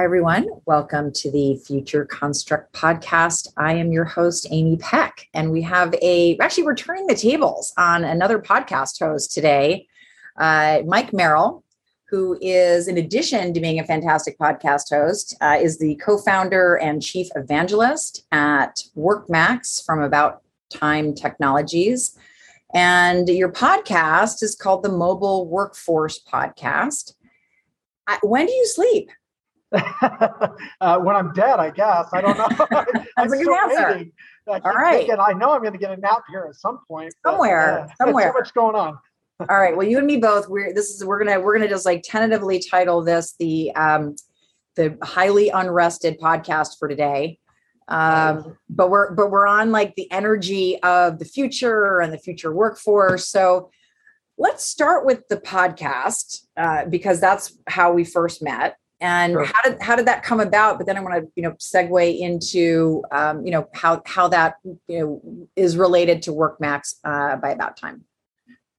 Hi, 0.00 0.04
everyone. 0.04 0.48
Welcome 0.64 1.12
to 1.12 1.30
the 1.30 1.56
Future 1.56 2.06
Construct 2.06 2.72
podcast. 2.72 3.48
I 3.58 3.74
am 3.74 3.92
your 3.92 4.06
host, 4.06 4.46
Amy 4.50 4.78
Peck, 4.78 5.28
and 5.34 5.52
we 5.52 5.60
have 5.60 5.94
a 6.00 6.38
actually 6.38 6.62
we're 6.62 6.74
turning 6.74 7.06
the 7.06 7.14
tables 7.14 7.74
on 7.76 8.04
another 8.04 8.38
podcast 8.38 8.98
host 8.98 9.30
today, 9.30 9.86
uh, 10.38 10.78
Mike 10.86 11.12
Merrill, 11.12 11.64
who 12.08 12.38
is, 12.40 12.88
in 12.88 12.96
addition 12.96 13.52
to 13.52 13.60
being 13.60 13.78
a 13.78 13.84
fantastic 13.84 14.38
podcast 14.38 14.88
host, 14.88 15.36
uh, 15.42 15.58
is 15.60 15.78
the 15.78 15.96
co-founder 15.96 16.76
and 16.76 17.02
chief 17.02 17.28
evangelist 17.36 18.24
at 18.32 18.82
WorkMax 18.96 19.84
from 19.84 20.00
About 20.00 20.40
Time 20.70 21.14
Technologies. 21.14 22.16
And 22.72 23.28
your 23.28 23.52
podcast 23.52 24.42
is 24.42 24.56
called 24.56 24.82
the 24.82 24.92
Mobile 24.92 25.46
Workforce 25.46 26.18
Podcast. 26.22 27.12
When 28.22 28.46
do 28.46 28.52
you 28.52 28.66
sleep? 28.66 29.10
uh, 30.80 30.98
when 30.98 31.14
I'm 31.14 31.32
dead, 31.32 31.60
I 31.60 31.70
guess. 31.70 32.08
I 32.12 32.20
don't 32.20 32.36
know. 32.36 32.48
That's 33.16 33.32
a 33.32 33.36
good 33.36 33.48
answer. 33.48 34.10
I 34.48 34.58
All 34.64 34.72
right. 34.72 35.06
Thinking, 35.06 35.16
I 35.20 35.32
know 35.32 35.52
I'm 35.52 35.60
going 35.60 35.72
to 35.72 35.78
get 35.78 35.92
a 35.92 35.96
nap 35.96 36.22
here 36.28 36.46
at 36.48 36.56
some 36.56 36.80
point. 36.88 37.14
Somewhere, 37.24 37.86
but, 37.86 37.90
uh, 37.90 38.06
somewhere. 38.06 38.32
so 38.32 38.38
much 38.38 38.54
going 38.54 38.74
on. 38.74 38.98
All 39.48 39.58
right. 39.58 39.76
Well, 39.76 39.86
you 39.86 39.98
and 39.98 40.06
me 40.06 40.16
both. 40.18 40.48
We're 40.48 40.74
this 40.74 40.90
is 40.90 41.04
we're 41.04 41.22
gonna 41.24 41.40
we're 41.40 41.54
gonna 41.56 41.68
just 41.68 41.86
like 41.86 42.02
tentatively 42.04 42.58
title 42.58 43.02
this 43.02 43.36
the 43.38 43.74
um 43.74 44.16
the 44.76 44.98
highly 45.02 45.48
unrested 45.48 46.20
podcast 46.20 46.78
for 46.78 46.88
today. 46.88 47.38
Um, 47.88 48.58
but 48.68 48.90
we're 48.90 49.14
but 49.14 49.30
we're 49.30 49.46
on 49.46 49.72
like 49.72 49.94
the 49.94 50.10
energy 50.12 50.78
of 50.82 51.18
the 51.18 51.24
future 51.24 52.00
and 52.00 52.12
the 52.12 52.18
future 52.18 52.52
workforce. 52.52 53.28
So 53.28 53.70
let's 54.36 54.64
start 54.64 55.06
with 55.06 55.26
the 55.28 55.38
podcast 55.38 56.46
uh, 56.56 56.84
because 56.86 57.18
that's 57.18 57.56
how 57.66 57.92
we 57.92 58.04
first 58.04 58.42
met 58.42 58.76
and 59.00 59.32
sure. 59.32 59.44
how 59.44 59.62
did 59.62 59.82
how 59.82 59.96
did 59.96 60.06
that 60.06 60.22
come 60.22 60.40
about? 60.40 60.78
But 60.78 60.86
then 60.86 60.96
i 60.96 61.00
want 61.00 61.14
to 61.22 61.30
you 61.34 61.42
know 61.42 61.52
segue 61.52 62.18
into 62.18 63.02
um, 63.12 63.44
you 63.44 63.52
know 63.52 63.68
how 63.74 64.02
how 64.06 64.28
that 64.28 64.56
you 64.88 64.98
know 64.98 65.48
is 65.56 65.76
related 65.76 66.22
to 66.22 66.32
workmax 66.32 66.96
uh, 67.04 67.36
by 67.36 67.50
about 67.50 67.76
time. 67.76 68.04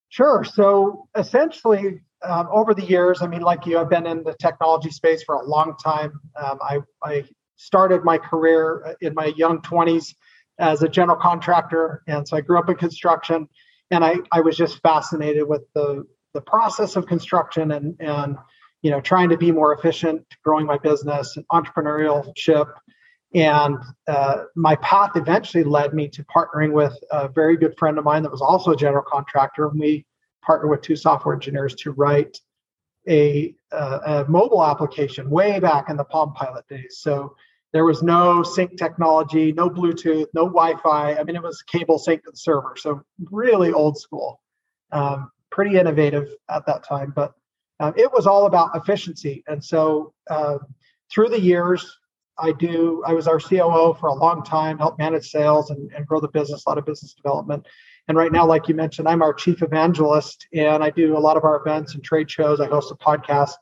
Sure. 0.09 0.44
So 0.44 1.08
essentially 1.16 2.02
um, 2.23 2.47
over 2.52 2.73
the 2.73 2.86
years 2.86 3.22
i 3.22 3.27
mean 3.27 3.42
like 3.42 3.66
you 3.66 3.80
i've 3.80 3.89
been 3.89 4.05
in 4.05 4.23
the 4.23 4.36
technology 4.39 4.92
space 4.92 5.23
for 5.23 5.36
a 5.36 5.44
long 5.44 5.75
time. 5.83 6.19
Um, 6.36 6.59
I, 6.61 6.80
I 7.03 7.25
started 7.55 8.03
my 8.03 8.17
career 8.17 8.95
in 9.02 9.14
my 9.14 9.33
young 9.38 9.61
20s 9.61 10.14
as 10.59 10.83
a 10.83 10.89
general 10.89 11.17
contractor 11.17 12.03
and 12.08 12.27
so 12.27 12.38
i 12.38 12.42
grew 12.42 12.59
up 12.59 12.69
in 12.69 12.75
construction 12.75 13.47
and 13.89 14.05
i, 14.05 14.16
I 14.31 14.42
was 14.42 14.55
just 14.55 14.80
fascinated 14.81 15.47
with 15.47 15.64
the 15.73 16.05
the 16.33 16.42
process 16.42 16.95
of 16.95 17.08
construction 17.08 17.72
and 17.72 17.95
and 17.99 18.38
you 18.81 18.89
know, 18.91 19.01
trying 19.01 19.29
to 19.29 19.37
be 19.37 19.51
more 19.51 19.73
efficient, 19.73 20.25
growing 20.43 20.65
my 20.65 20.77
business, 20.77 21.37
and 21.37 21.47
entrepreneurship. 21.49 22.71
And 23.33 23.77
uh, 24.07 24.43
my 24.55 24.75
path 24.77 25.11
eventually 25.15 25.63
led 25.63 25.93
me 25.93 26.09
to 26.09 26.23
partnering 26.25 26.73
with 26.73 26.97
a 27.11 27.29
very 27.29 27.55
good 27.55 27.77
friend 27.77 27.97
of 27.97 28.03
mine 28.03 28.23
that 28.23 28.31
was 28.31 28.41
also 28.41 28.71
a 28.71 28.75
general 28.75 29.03
contractor. 29.07 29.67
And 29.67 29.79
we 29.79 30.05
partnered 30.41 30.71
with 30.71 30.81
two 30.81 30.95
software 30.95 31.33
engineers 31.33 31.75
to 31.75 31.91
write 31.91 32.39
a, 33.07 33.55
uh, 33.71 33.99
a 34.05 34.29
mobile 34.29 34.63
application 34.63 35.29
way 35.29 35.59
back 35.59 35.89
in 35.89 35.95
the 35.95 36.03
Palm 36.03 36.33
Pilot 36.33 36.67
days. 36.67 36.97
So 36.99 37.35
there 37.73 37.85
was 37.85 38.03
no 38.03 38.43
sync 38.43 38.77
technology, 38.77 39.53
no 39.53 39.69
Bluetooth, 39.69 40.27
no 40.33 40.45
Wi 40.45 40.75
Fi. 40.81 41.15
I 41.15 41.23
mean, 41.23 41.35
it 41.35 41.43
was 41.43 41.61
cable 41.61 41.97
sync 41.97 42.25
to 42.25 42.31
the 42.31 42.37
server. 42.37 42.75
So 42.77 43.02
really 43.31 43.71
old 43.71 43.97
school, 43.97 44.41
um, 44.91 45.31
pretty 45.52 45.79
innovative 45.79 46.27
at 46.49 46.65
that 46.65 46.83
time. 46.83 47.14
But 47.15 47.33
um, 47.81 47.93
it 47.97 48.14
was 48.14 48.27
all 48.27 48.45
about 48.45 48.75
efficiency. 48.75 49.43
And 49.47 49.64
so 49.64 50.14
uh, 50.30 50.59
through 51.11 51.30
the 51.30 51.42
years, 51.42 51.97
I 52.37 52.52
do. 52.52 53.03
I 53.05 53.14
was 53.14 53.27
our 53.27 53.39
COO 53.39 53.95
for 53.99 54.08
a 54.08 54.14
long 54.14 54.43
time, 54.43 54.77
helped 54.77 54.99
manage 54.99 55.30
sales 55.30 55.71
and, 55.71 55.91
and 55.93 56.05
grow 56.05 56.20
the 56.20 56.27
business, 56.27 56.64
a 56.65 56.70
lot 56.70 56.77
of 56.77 56.86
business 56.86 57.14
development. 57.14 57.65
And 58.08 58.17
right 58.17 58.31
now, 58.31 58.45
like 58.45 58.67
you 58.67 58.75
mentioned, 58.75 59.08
I'm 59.08 59.21
our 59.21 59.33
chief 59.33 59.61
evangelist, 59.61 60.47
and 60.53 60.83
I 60.83 60.89
do 60.91 61.17
a 61.17 61.20
lot 61.20 61.37
of 61.37 61.43
our 61.43 61.59
events 61.59 61.93
and 61.95 62.03
trade 62.03 62.30
shows. 62.30 62.59
I 62.59 62.67
host 62.67 62.91
a 62.91 62.95
podcast, 62.95 63.53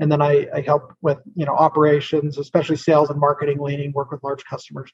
and 0.00 0.10
then 0.10 0.20
I, 0.22 0.46
I 0.54 0.62
help 0.62 0.94
with 1.02 1.18
you 1.34 1.44
know 1.44 1.54
operations, 1.54 2.38
especially 2.38 2.76
sales 2.76 3.10
and 3.10 3.20
marketing, 3.20 3.58
leaning, 3.60 3.92
work 3.92 4.10
with 4.10 4.24
large 4.24 4.44
customers. 4.44 4.90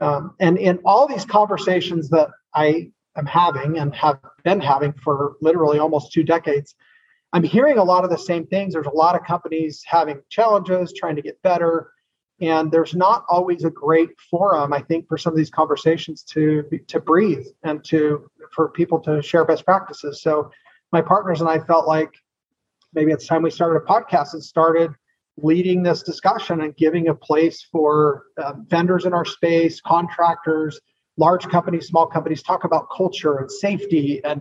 Um, 0.00 0.34
and 0.40 0.58
in 0.58 0.80
all 0.84 1.06
these 1.06 1.24
conversations 1.24 2.08
that 2.10 2.30
I 2.52 2.90
am 3.16 3.26
having 3.26 3.78
and 3.78 3.94
have 3.94 4.18
been 4.42 4.60
having 4.60 4.92
for 4.92 5.36
literally 5.40 5.78
almost 5.78 6.12
two 6.12 6.24
decades, 6.24 6.74
I'm 7.34 7.42
hearing 7.42 7.78
a 7.78 7.84
lot 7.84 8.04
of 8.04 8.10
the 8.10 8.16
same 8.16 8.46
things. 8.46 8.74
There's 8.74 8.86
a 8.86 8.90
lot 8.90 9.16
of 9.16 9.24
companies 9.24 9.82
having 9.84 10.22
challenges, 10.30 10.92
trying 10.96 11.16
to 11.16 11.22
get 11.22 11.42
better, 11.42 11.90
and 12.40 12.70
there's 12.70 12.94
not 12.94 13.24
always 13.28 13.64
a 13.64 13.70
great 13.70 14.10
forum, 14.30 14.72
I 14.72 14.80
think, 14.80 15.08
for 15.08 15.18
some 15.18 15.32
of 15.32 15.36
these 15.36 15.50
conversations 15.50 16.22
to 16.30 16.62
to 16.86 17.00
breathe 17.00 17.46
and 17.64 17.84
to 17.86 18.30
for 18.54 18.68
people 18.68 19.00
to 19.00 19.20
share 19.20 19.44
best 19.44 19.64
practices. 19.64 20.22
So 20.22 20.52
my 20.92 21.02
partners 21.02 21.40
and 21.40 21.50
I 21.50 21.58
felt 21.58 21.88
like 21.88 22.14
maybe 22.92 23.10
it's 23.10 23.26
time 23.26 23.42
we 23.42 23.50
started 23.50 23.82
a 23.82 23.84
podcast 23.84 24.34
and 24.34 24.42
started 24.42 24.92
leading 25.36 25.82
this 25.82 26.04
discussion 26.04 26.60
and 26.60 26.76
giving 26.76 27.08
a 27.08 27.14
place 27.14 27.66
for 27.72 28.26
uh, 28.38 28.52
vendors 28.68 29.06
in 29.06 29.12
our 29.12 29.24
space, 29.24 29.80
contractors, 29.80 30.80
large 31.16 31.48
companies, 31.48 31.88
small 31.88 32.06
companies, 32.06 32.44
talk 32.44 32.62
about 32.62 32.86
culture 32.96 33.38
and 33.38 33.50
safety 33.50 34.20
and 34.24 34.40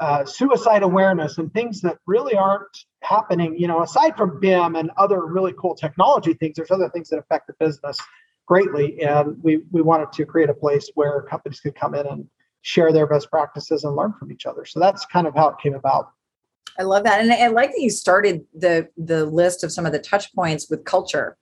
uh, 0.00 0.24
suicide 0.24 0.82
awareness 0.82 1.38
and 1.38 1.52
things 1.52 1.80
that 1.82 1.98
really 2.06 2.34
aren't 2.34 2.84
happening. 3.02 3.58
You 3.58 3.68
know, 3.68 3.82
aside 3.82 4.16
from 4.16 4.40
BIM 4.40 4.76
and 4.76 4.90
other 4.96 5.24
really 5.24 5.54
cool 5.58 5.74
technology 5.74 6.34
things, 6.34 6.56
there's 6.56 6.70
other 6.70 6.88
things 6.88 7.08
that 7.10 7.18
affect 7.18 7.46
the 7.46 7.54
business 7.58 7.98
greatly. 8.46 9.00
And 9.02 9.42
we 9.42 9.62
we 9.70 9.82
wanted 9.82 10.12
to 10.12 10.24
create 10.24 10.50
a 10.50 10.54
place 10.54 10.90
where 10.94 11.22
companies 11.22 11.60
could 11.60 11.74
come 11.74 11.94
in 11.94 12.06
and 12.06 12.28
share 12.62 12.92
their 12.92 13.06
best 13.06 13.30
practices 13.30 13.84
and 13.84 13.94
learn 13.94 14.14
from 14.18 14.32
each 14.32 14.46
other. 14.46 14.64
So 14.64 14.80
that's 14.80 15.06
kind 15.06 15.26
of 15.26 15.34
how 15.34 15.48
it 15.48 15.56
came 15.62 15.74
about. 15.74 16.10
I 16.78 16.84
love 16.84 17.04
that, 17.04 17.20
and 17.20 17.32
I 17.32 17.48
like 17.48 17.70
that 17.70 17.80
you 17.80 17.90
started 17.90 18.44
the 18.54 18.88
the 18.96 19.26
list 19.26 19.64
of 19.64 19.72
some 19.72 19.84
of 19.84 19.92
the 19.92 19.98
touch 19.98 20.32
points 20.34 20.70
with 20.70 20.84
culture, 20.84 21.36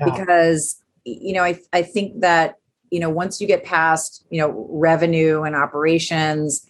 yeah. 0.00 0.06
because 0.06 0.82
you 1.04 1.34
know 1.34 1.44
I 1.44 1.60
I 1.72 1.82
think 1.82 2.20
that 2.20 2.56
you 2.90 2.98
know 2.98 3.10
once 3.10 3.40
you 3.40 3.46
get 3.46 3.64
past 3.64 4.26
you 4.28 4.40
know 4.40 4.66
revenue 4.68 5.42
and 5.42 5.54
operations 5.54 6.66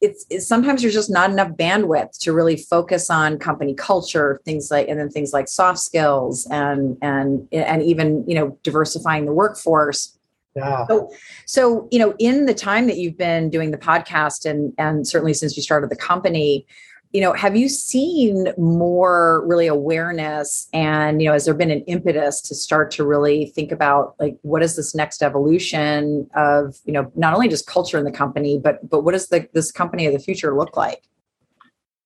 it's, 0.00 0.24
it's, 0.30 0.46
sometimes 0.46 0.82
there's 0.82 0.94
just 0.94 1.10
not 1.10 1.30
enough 1.30 1.50
bandwidth 1.50 2.18
to 2.20 2.32
really 2.32 2.56
focus 2.56 3.10
on 3.10 3.38
company 3.38 3.74
culture 3.74 4.40
things 4.44 4.70
like 4.70 4.88
and 4.88 4.98
then 4.98 5.10
things 5.10 5.32
like 5.32 5.48
soft 5.48 5.78
skills 5.78 6.46
and 6.50 6.96
and 7.02 7.48
and 7.52 7.82
even 7.82 8.24
you 8.28 8.34
know 8.34 8.56
diversifying 8.62 9.24
the 9.24 9.32
workforce 9.32 10.18
yeah. 10.54 10.86
So, 10.86 11.10
so 11.46 11.88
you 11.92 11.98
know, 11.98 12.14
in 12.18 12.46
the 12.46 12.54
time 12.54 12.86
that 12.88 12.96
you've 12.96 13.16
been 13.16 13.48
doing 13.48 13.70
the 13.70 13.78
podcast, 13.78 14.48
and 14.48 14.72
and 14.76 15.06
certainly 15.06 15.34
since 15.34 15.56
you 15.56 15.62
started 15.62 15.88
the 15.88 15.96
company, 15.96 16.66
you 17.12 17.20
know 17.20 17.32
have 17.32 17.56
you 17.56 17.68
seen 17.68 18.52
more 18.58 19.44
really 19.46 19.66
awareness 19.66 20.68
and 20.72 21.22
you 21.22 21.28
know 21.28 21.32
has 21.32 21.44
there 21.44 21.54
been 21.54 21.70
an 21.70 21.82
impetus 21.82 22.40
to 22.42 22.54
start 22.54 22.90
to 22.90 23.04
really 23.04 23.46
think 23.46 23.72
about 23.72 24.14
like 24.18 24.38
what 24.42 24.62
is 24.62 24.76
this 24.76 24.94
next 24.94 25.22
evolution 25.22 26.28
of 26.34 26.76
you 26.84 26.92
know 26.92 27.10
not 27.16 27.34
only 27.34 27.48
just 27.48 27.66
culture 27.66 27.98
in 27.98 28.04
the 28.04 28.12
company 28.12 28.58
but 28.62 28.88
but 28.88 29.04
what 29.04 29.12
does 29.12 29.28
the 29.28 29.48
this 29.54 29.72
company 29.72 30.06
of 30.06 30.12
the 30.12 30.18
future 30.18 30.56
look 30.56 30.76
like? 30.76 31.02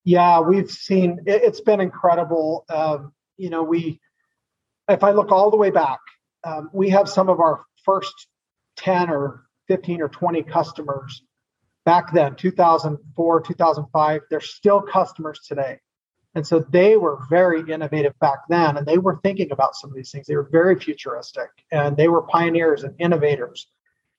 Yeah 0.05 0.41
we've 0.41 0.71
seen 0.71 1.21
it, 1.27 1.45
has 1.45 1.61
been 1.61 1.81
incredible. 1.81 2.65
Um, 2.69 3.13
you 3.37 3.51
know 3.51 3.63
we 3.63 4.01
if 4.89 5.03
i 5.03 5.11
look 5.11 5.33
all 5.33 5.51
the 5.51 5.57
way 5.57 5.71
back 5.71 5.99
um, 6.45 6.71
we 6.73 6.91
have 6.91 7.09
some 7.09 7.29
of 7.29 7.41
our 7.41 7.65
first 7.85 8.29
10 8.77 9.11
or 9.11 9.45
15 9.69 10.03
or 10.03 10.09
20 10.09 10.43
customers 10.43 11.23
back 11.85 12.13
then 12.13 12.35
2004 12.37 13.41
2005 13.41 14.21
they're 14.31 14.41
still 14.41 14.81
customers 14.81 15.41
today. 15.47 15.79
And 16.35 16.47
so 16.47 16.61
they 16.71 16.97
were 16.97 17.19
very 17.29 17.61
innovative 17.71 18.19
back 18.19 18.39
then 18.49 18.79
and 18.79 18.87
they 18.87 18.99
were 18.99 19.21
thinking 19.23 19.53
about 19.53 19.75
some 19.75 19.91
of 19.91 19.97
these 19.97 20.11
things. 20.11 20.27
They 20.27 20.37
were 20.37 20.49
very 20.51 20.79
futuristic 20.79 21.51
and 21.71 21.97
they 21.97 22.09
were 22.09 22.23
pioneers 22.23 22.85
and 22.85 22.95
innovators 22.99 23.67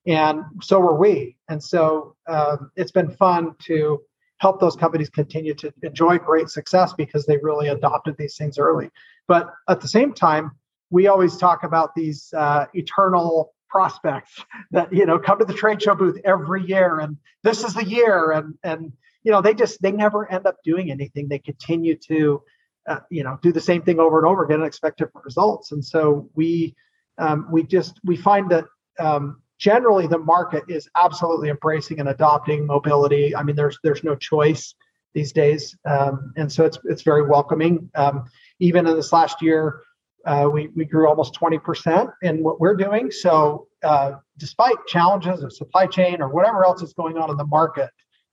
and 0.06 0.44
so 0.62 0.80
were 0.80 0.96
we. 0.96 1.38
And 1.50 1.64
so 1.64 2.16
um, 2.28 2.72
it's 2.76 2.92
been 2.92 3.12
fun 3.12 3.56
to 3.66 4.02
help 4.38 4.60
those 4.60 4.76
companies 4.76 5.10
continue 5.10 5.54
to 5.56 5.74
enjoy 5.84 6.18
great 6.18 6.50
success 6.50 6.94
because 6.94 7.26
they 7.26 7.38
really 7.38 7.70
adopted 7.70 8.16
these 8.18 8.36
things 8.36 8.60
early. 8.60 8.92
But 9.28 9.50
at 9.70 9.80
the 9.80 9.88
same 9.88 10.14
time 10.14 10.52
we 10.90 11.08
always 11.08 11.38
talk 11.38 11.64
about 11.64 11.96
these 11.96 12.32
uh, 12.38 12.66
eternal 12.74 13.54
prospects 13.74 14.34
that 14.70 14.94
you 14.94 15.06
know 15.08 15.18
come 15.18 15.40
to 15.40 15.46
the 15.46 15.54
trade 15.62 15.82
show 15.82 15.96
booth 15.96 16.20
every 16.24 16.64
year 16.64 17.00
and 17.00 17.18
this 17.44 17.64
is 17.64 17.74
the 17.74 17.84
year 17.84 18.32
and 18.32 18.54
and 18.64 18.94
you 19.24 19.32
know 19.32 19.42
they 19.42 19.54
just 19.54 19.82
they 19.82 19.92
never 19.92 20.32
end 20.32 20.46
up 20.46 20.58
doing 20.64 20.92
anything. 20.92 21.28
They 21.28 21.40
continue 21.40 21.96
to 22.08 22.42
uh, 22.88 23.00
you 23.10 23.24
know 23.24 23.40
do 23.42 23.52
the 23.52 23.62
same 23.62 23.82
thing 23.82 24.00
over 24.00 24.18
and 24.20 24.28
over 24.28 24.44
again 24.44 24.58
and 24.58 24.66
expect 24.66 25.00
different 25.00 25.26
results. 25.26 25.72
And 25.72 25.84
so 25.84 26.30
we 26.36 26.76
um, 27.18 27.48
we 27.52 27.64
just 27.64 28.00
we 28.04 28.16
find 28.16 28.50
that 28.52 28.66
um, 29.00 29.42
generally 29.58 30.08
the 30.08 30.18
market 30.18 30.64
is 30.68 30.90
absolutely 30.96 31.50
embracing 31.50 32.00
and 32.00 32.10
adopting 32.10 32.66
mobility. 32.66 33.36
I 33.36 33.44
mean 33.44 33.56
there's 33.56 33.80
there's 33.84 34.04
no 34.04 34.16
choice 34.16 34.76
these 35.14 35.32
days 35.32 35.78
um, 35.86 36.34
and 36.38 36.52
so 36.52 36.66
it's 36.66 36.78
it's 36.86 37.04
very 37.04 37.24
welcoming. 37.24 37.90
Um, 37.96 38.26
even 38.60 38.88
in 38.88 38.96
this 38.96 39.14
last 39.14 39.42
year 39.42 39.82
Uh, 40.26 40.50
we, 40.52 40.70
we 40.76 40.86
grew 40.86 41.08
almost 41.08 41.34
20% 41.36 42.12
in 42.22 42.44
what 42.44 42.60
we're 42.60 42.76
doing. 42.76 43.12
So, 43.12 43.68
uh, 43.84 44.14
despite 44.38 44.76
challenges 44.88 45.44
of 45.44 45.52
supply 45.52 45.86
chain 45.86 46.22
or 46.22 46.30
whatever 46.30 46.64
else 46.64 46.82
is 46.82 46.94
going 46.94 47.18
on 47.18 47.30
in 47.30 47.36
the 47.36 47.46
market, 47.46 47.90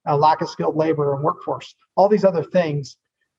uh, 0.08 0.16
lack 0.16 0.40
of 0.40 0.48
skilled 0.48 0.76
labor 0.76 1.14
and 1.14 1.24
workforce, 1.24 1.74
all 1.96 2.08
these 2.08 2.24
other 2.24 2.44
things, 2.44 2.96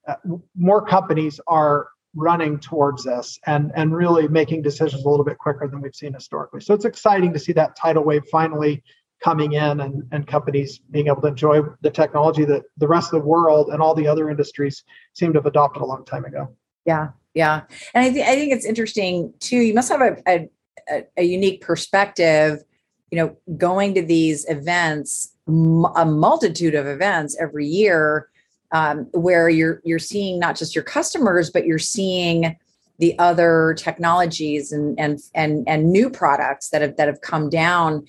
uh, 0.07 0.15
more 0.55 0.85
companies 0.85 1.39
are 1.47 1.87
running 2.13 2.59
towards 2.59 3.05
this 3.05 3.39
and, 3.47 3.71
and 3.73 3.95
really 3.95 4.27
making 4.27 4.61
decisions 4.61 5.05
a 5.05 5.09
little 5.09 5.23
bit 5.23 5.37
quicker 5.37 5.65
than 5.67 5.79
we've 5.81 5.95
seen 5.95 6.13
historically. 6.13 6.59
So, 6.59 6.73
it's 6.73 6.85
exciting 6.85 7.31
to 7.31 7.39
see 7.39 7.53
that 7.53 7.77
tidal 7.77 8.03
wave 8.03 8.23
finally 8.29 8.83
coming 9.23 9.53
in 9.53 9.79
and, 9.79 10.03
and 10.11 10.27
companies 10.27 10.79
being 10.89 11.07
able 11.07 11.21
to 11.21 11.27
enjoy 11.27 11.61
the 11.81 11.91
technology 11.91 12.43
that 12.43 12.63
the 12.77 12.87
rest 12.87 13.13
of 13.13 13.21
the 13.21 13.27
world 13.27 13.69
and 13.69 13.81
all 13.81 13.93
the 13.93 14.07
other 14.07 14.29
industries 14.29 14.83
seem 15.13 15.31
to 15.31 15.37
have 15.39 15.45
adopted 15.45 15.81
a 15.81 15.85
long 15.85 16.03
time 16.03 16.25
ago. 16.25 16.49
Yeah, 16.85 17.09
yeah, 17.33 17.61
and 17.93 18.05
I, 18.05 18.09
th- 18.09 18.27
I 18.27 18.35
think 18.35 18.51
it's 18.51 18.65
interesting 18.65 19.33
too. 19.39 19.57
You 19.57 19.73
must 19.73 19.91
have 19.91 20.01
a, 20.01 20.49
a, 20.89 21.05
a 21.17 21.23
unique 21.23 21.61
perspective. 21.61 22.63
You 23.11 23.17
know, 23.17 23.37
going 23.57 23.93
to 23.95 24.01
these 24.01 24.47
events, 24.47 25.33
a 25.47 26.05
multitude 26.05 26.75
of 26.75 26.87
events 26.87 27.37
every 27.39 27.67
year, 27.67 28.29
um, 28.71 29.07
where 29.11 29.49
you're 29.49 29.81
you're 29.83 29.99
seeing 29.99 30.39
not 30.39 30.55
just 30.55 30.75
your 30.75 30.83
customers, 30.83 31.49
but 31.49 31.65
you're 31.65 31.79
seeing 31.79 32.57
the 32.99 33.17
other 33.19 33.75
technologies 33.77 34.71
and 34.71 34.97
and 34.99 35.19
and 35.33 35.67
and 35.67 35.91
new 35.91 36.09
products 36.09 36.69
that 36.69 36.81
have 36.81 36.97
that 36.97 37.07
have 37.07 37.21
come 37.21 37.49
down 37.49 38.05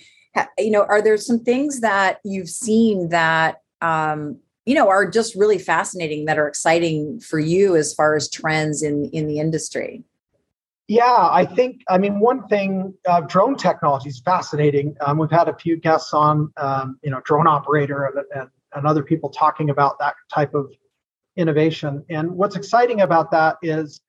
you 0.58 0.70
know 0.70 0.84
are 0.84 1.02
there 1.02 1.16
some 1.16 1.38
things 1.38 1.80
that 1.80 2.18
you've 2.24 2.48
seen 2.48 3.08
that 3.08 3.62
um, 3.80 4.38
you 4.66 4.74
know 4.74 4.88
are 4.88 5.08
just 5.08 5.34
really 5.34 5.58
fascinating 5.58 6.24
that 6.26 6.38
are 6.38 6.48
exciting 6.48 7.20
for 7.20 7.38
you 7.38 7.76
as 7.76 7.94
far 7.94 8.14
as 8.14 8.28
trends 8.30 8.82
in 8.82 9.06
in 9.12 9.26
the 9.26 9.38
industry. 9.38 10.04
Yeah 10.88 11.28
i 11.30 11.44
think 11.44 11.82
i 11.88 11.96
mean 11.96 12.20
one 12.20 12.46
thing 12.48 12.92
uh, 13.08 13.20
drone 13.22 13.56
technology 13.56 14.08
is 14.08 14.20
fascinating. 14.24 14.96
Um, 15.00 15.18
we've 15.18 15.30
had 15.30 15.48
a 15.48 15.56
few 15.56 15.76
guests 15.76 16.12
on 16.12 16.52
um, 16.56 16.98
you 17.02 17.10
know 17.10 17.20
drone 17.24 17.46
operator 17.46 18.04
and, 18.06 18.24
and, 18.34 18.50
and 18.74 18.86
other 18.86 19.02
people 19.02 19.30
talking 19.30 19.70
about 19.70 19.98
that 20.00 20.14
type 20.32 20.54
of 20.54 20.72
innovation. 21.36 22.04
And 22.10 22.32
what's 22.32 22.56
exciting 22.56 23.00
about 23.00 23.30
that 23.30 23.56
is 23.62 24.00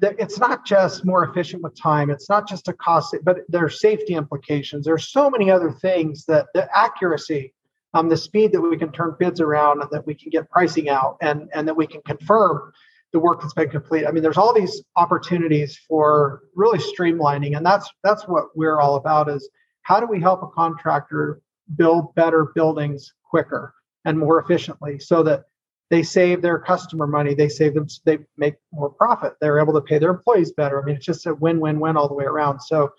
that 0.00 0.14
it's 0.18 0.38
not 0.38 0.64
just 0.64 1.04
more 1.04 1.24
efficient 1.24 1.62
with 1.62 1.80
time. 1.80 2.10
It's 2.10 2.28
not 2.28 2.48
just 2.48 2.68
a 2.68 2.72
cost 2.72 3.16
but 3.24 3.38
there's 3.48 3.80
safety 3.80 4.14
implications. 4.14 4.84
There's 4.84 5.10
so 5.10 5.28
many 5.30 5.50
other 5.50 5.72
things 5.72 6.24
that 6.26 6.46
the 6.54 6.68
accuracy 6.76 7.52
um, 7.94 8.08
the 8.08 8.16
speed 8.16 8.52
that 8.52 8.60
we 8.60 8.76
can 8.76 8.92
turn 8.92 9.16
bids 9.18 9.40
around 9.40 9.80
and 9.80 9.90
that 9.90 10.06
we 10.06 10.14
can 10.14 10.30
get 10.30 10.50
pricing 10.50 10.88
out 10.88 11.16
and 11.20 11.48
and 11.54 11.66
that 11.68 11.76
we 11.76 11.86
can 11.86 12.02
confirm 12.02 12.72
the 13.12 13.18
work 13.18 13.40
that's 13.40 13.54
been 13.54 13.70
complete. 13.70 14.06
I 14.06 14.10
mean 14.10 14.22
there's 14.22 14.36
all 14.36 14.52
these 14.52 14.82
opportunities 14.96 15.78
for 15.88 16.42
really 16.54 16.78
streamlining 16.78 17.56
and 17.56 17.64
that's 17.64 17.88
that's 18.04 18.28
what 18.28 18.56
we're 18.56 18.80
all 18.80 18.96
about 18.96 19.28
is 19.28 19.48
how 19.82 20.00
do 20.00 20.06
we 20.06 20.20
help 20.20 20.42
a 20.42 20.48
contractor 20.48 21.40
build 21.76 22.14
better 22.14 22.46
buildings 22.54 23.14
quicker 23.24 23.74
and 24.04 24.18
more 24.18 24.40
efficiently 24.40 24.98
so 24.98 25.22
that 25.22 25.44
they 25.90 26.02
save 26.02 26.42
their 26.42 26.58
customer 26.58 27.06
money 27.06 27.34
they 27.34 27.48
save 27.48 27.72
them 27.72 27.86
they 28.04 28.18
make 28.36 28.56
more 28.72 28.90
profit 28.90 29.34
they're 29.40 29.60
able 29.60 29.72
to 29.72 29.80
pay 29.80 29.98
their 29.98 30.10
employees 30.10 30.52
better. 30.52 30.82
I 30.82 30.84
mean 30.84 30.96
it's 30.96 31.06
just 31.06 31.26
a 31.26 31.34
win-win-win 31.34 31.96
all 31.96 32.08
the 32.08 32.14
way 32.14 32.24
around. 32.26 32.60
So 32.60 32.92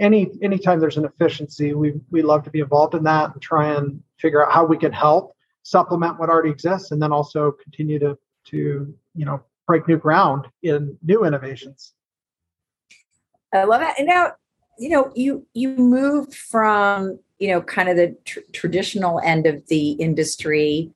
any 0.00 0.30
anytime 0.42 0.80
there's 0.80 0.98
an 0.98 1.06
efficiency 1.06 1.72
we 1.72 1.94
we 2.10 2.20
love 2.20 2.42
to 2.42 2.50
be 2.50 2.60
involved 2.60 2.94
in 2.94 3.04
that 3.04 3.32
and 3.32 3.40
try 3.40 3.72
and 3.74 4.02
figure 4.24 4.44
out 4.44 4.50
how 4.50 4.64
we 4.64 4.78
can 4.78 4.92
help 4.92 5.36
supplement 5.62 6.18
what 6.18 6.30
already 6.30 6.50
exists 6.50 6.90
and 6.92 7.02
then 7.02 7.12
also 7.12 7.52
continue 7.62 7.98
to 7.98 8.16
to 8.44 8.94
you 9.14 9.24
know 9.24 9.38
break 9.66 9.86
new 9.86 9.98
ground 9.98 10.46
in 10.62 10.96
new 11.02 11.24
innovations 11.24 11.92
i 13.52 13.64
love 13.64 13.82
it 13.82 13.94
and 13.98 14.06
now 14.06 14.32
you 14.78 14.88
know 14.88 15.12
you 15.14 15.46
you 15.52 15.68
moved 15.76 16.34
from 16.34 17.18
you 17.38 17.48
know 17.48 17.60
kind 17.60 17.88
of 17.88 17.96
the 17.96 18.16
tr- 18.24 18.40
traditional 18.52 19.20
end 19.20 19.46
of 19.46 19.66
the 19.68 19.92
industry 19.92 20.90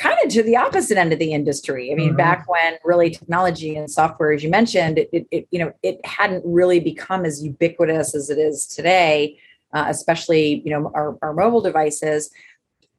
kind 0.00 0.16
of 0.24 0.30
to 0.32 0.42
the 0.42 0.56
opposite 0.56 0.96
end 0.96 1.12
of 1.12 1.18
the 1.18 1.34
industry. 1.34 1.92
I 1.92 1.94
mean, 1.94 2.08
mm-hmm. 2.08 2.16
back 2.16 2.48
when 2.48 2.78
really 2.84 3.10
technology 3.10 3.76
and 3.76 3.88
software, 3.90 4.32
as 4.32 4.42
you 4.42 4.48
mentioned, 4.48 4.98
it, 4.98 5.10
it, 5.12 5.26
it, 5.30 5.48
you 5.50 5.58
know 5.58 5.72
it 5.82 6.04
hadn't 6.04 6.42
really 6.44 6.80
become 6.80 7.24
as 7.24 7.44
ubiquitous 7.44 8.14
as 8.14 8.30
it 8.30 8.38
is 8.38 8.66
today, 8.66 9.38
uh, 9.74 9.84
especially 9.88 10.62
you 10.64 10.70
know 10.70 10.90
our, 10.94 11.18
our 11.22 11.34
mobile 11.34 11.60
devices. 11.60 12.30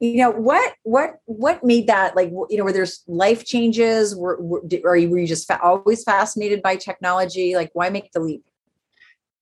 You 0.02 0.18
know 0.18 0.32
what 0.32 0.74
what 0.82 1.20
what 1.26 1.64
made 1.64 1.86
that 1.86 2.16
like 2.16 2.32
you 2.50 2.58
know 2.58 2.64
were 2.64 2.74
there's 2.74 3.04
life 3.06 3.46
changes? 3.46 4.16
Were, 4.16 4.42
were 4.42 4.62
are 4.84 4.98
you 4.98 5.12
were 5.12 5.20
you 5.20 5.28
just 5.28 5.46
fa- 5.46 5.62
always 5.62 6.04
fascinated 6.04 6.64
by 6.64 6.76
technology? 6.76 7.56
Like 7.56 7.70
why 7.74 7.92
make 7.92 8.12
the 8.12 8.20
leap? 8.20 8.44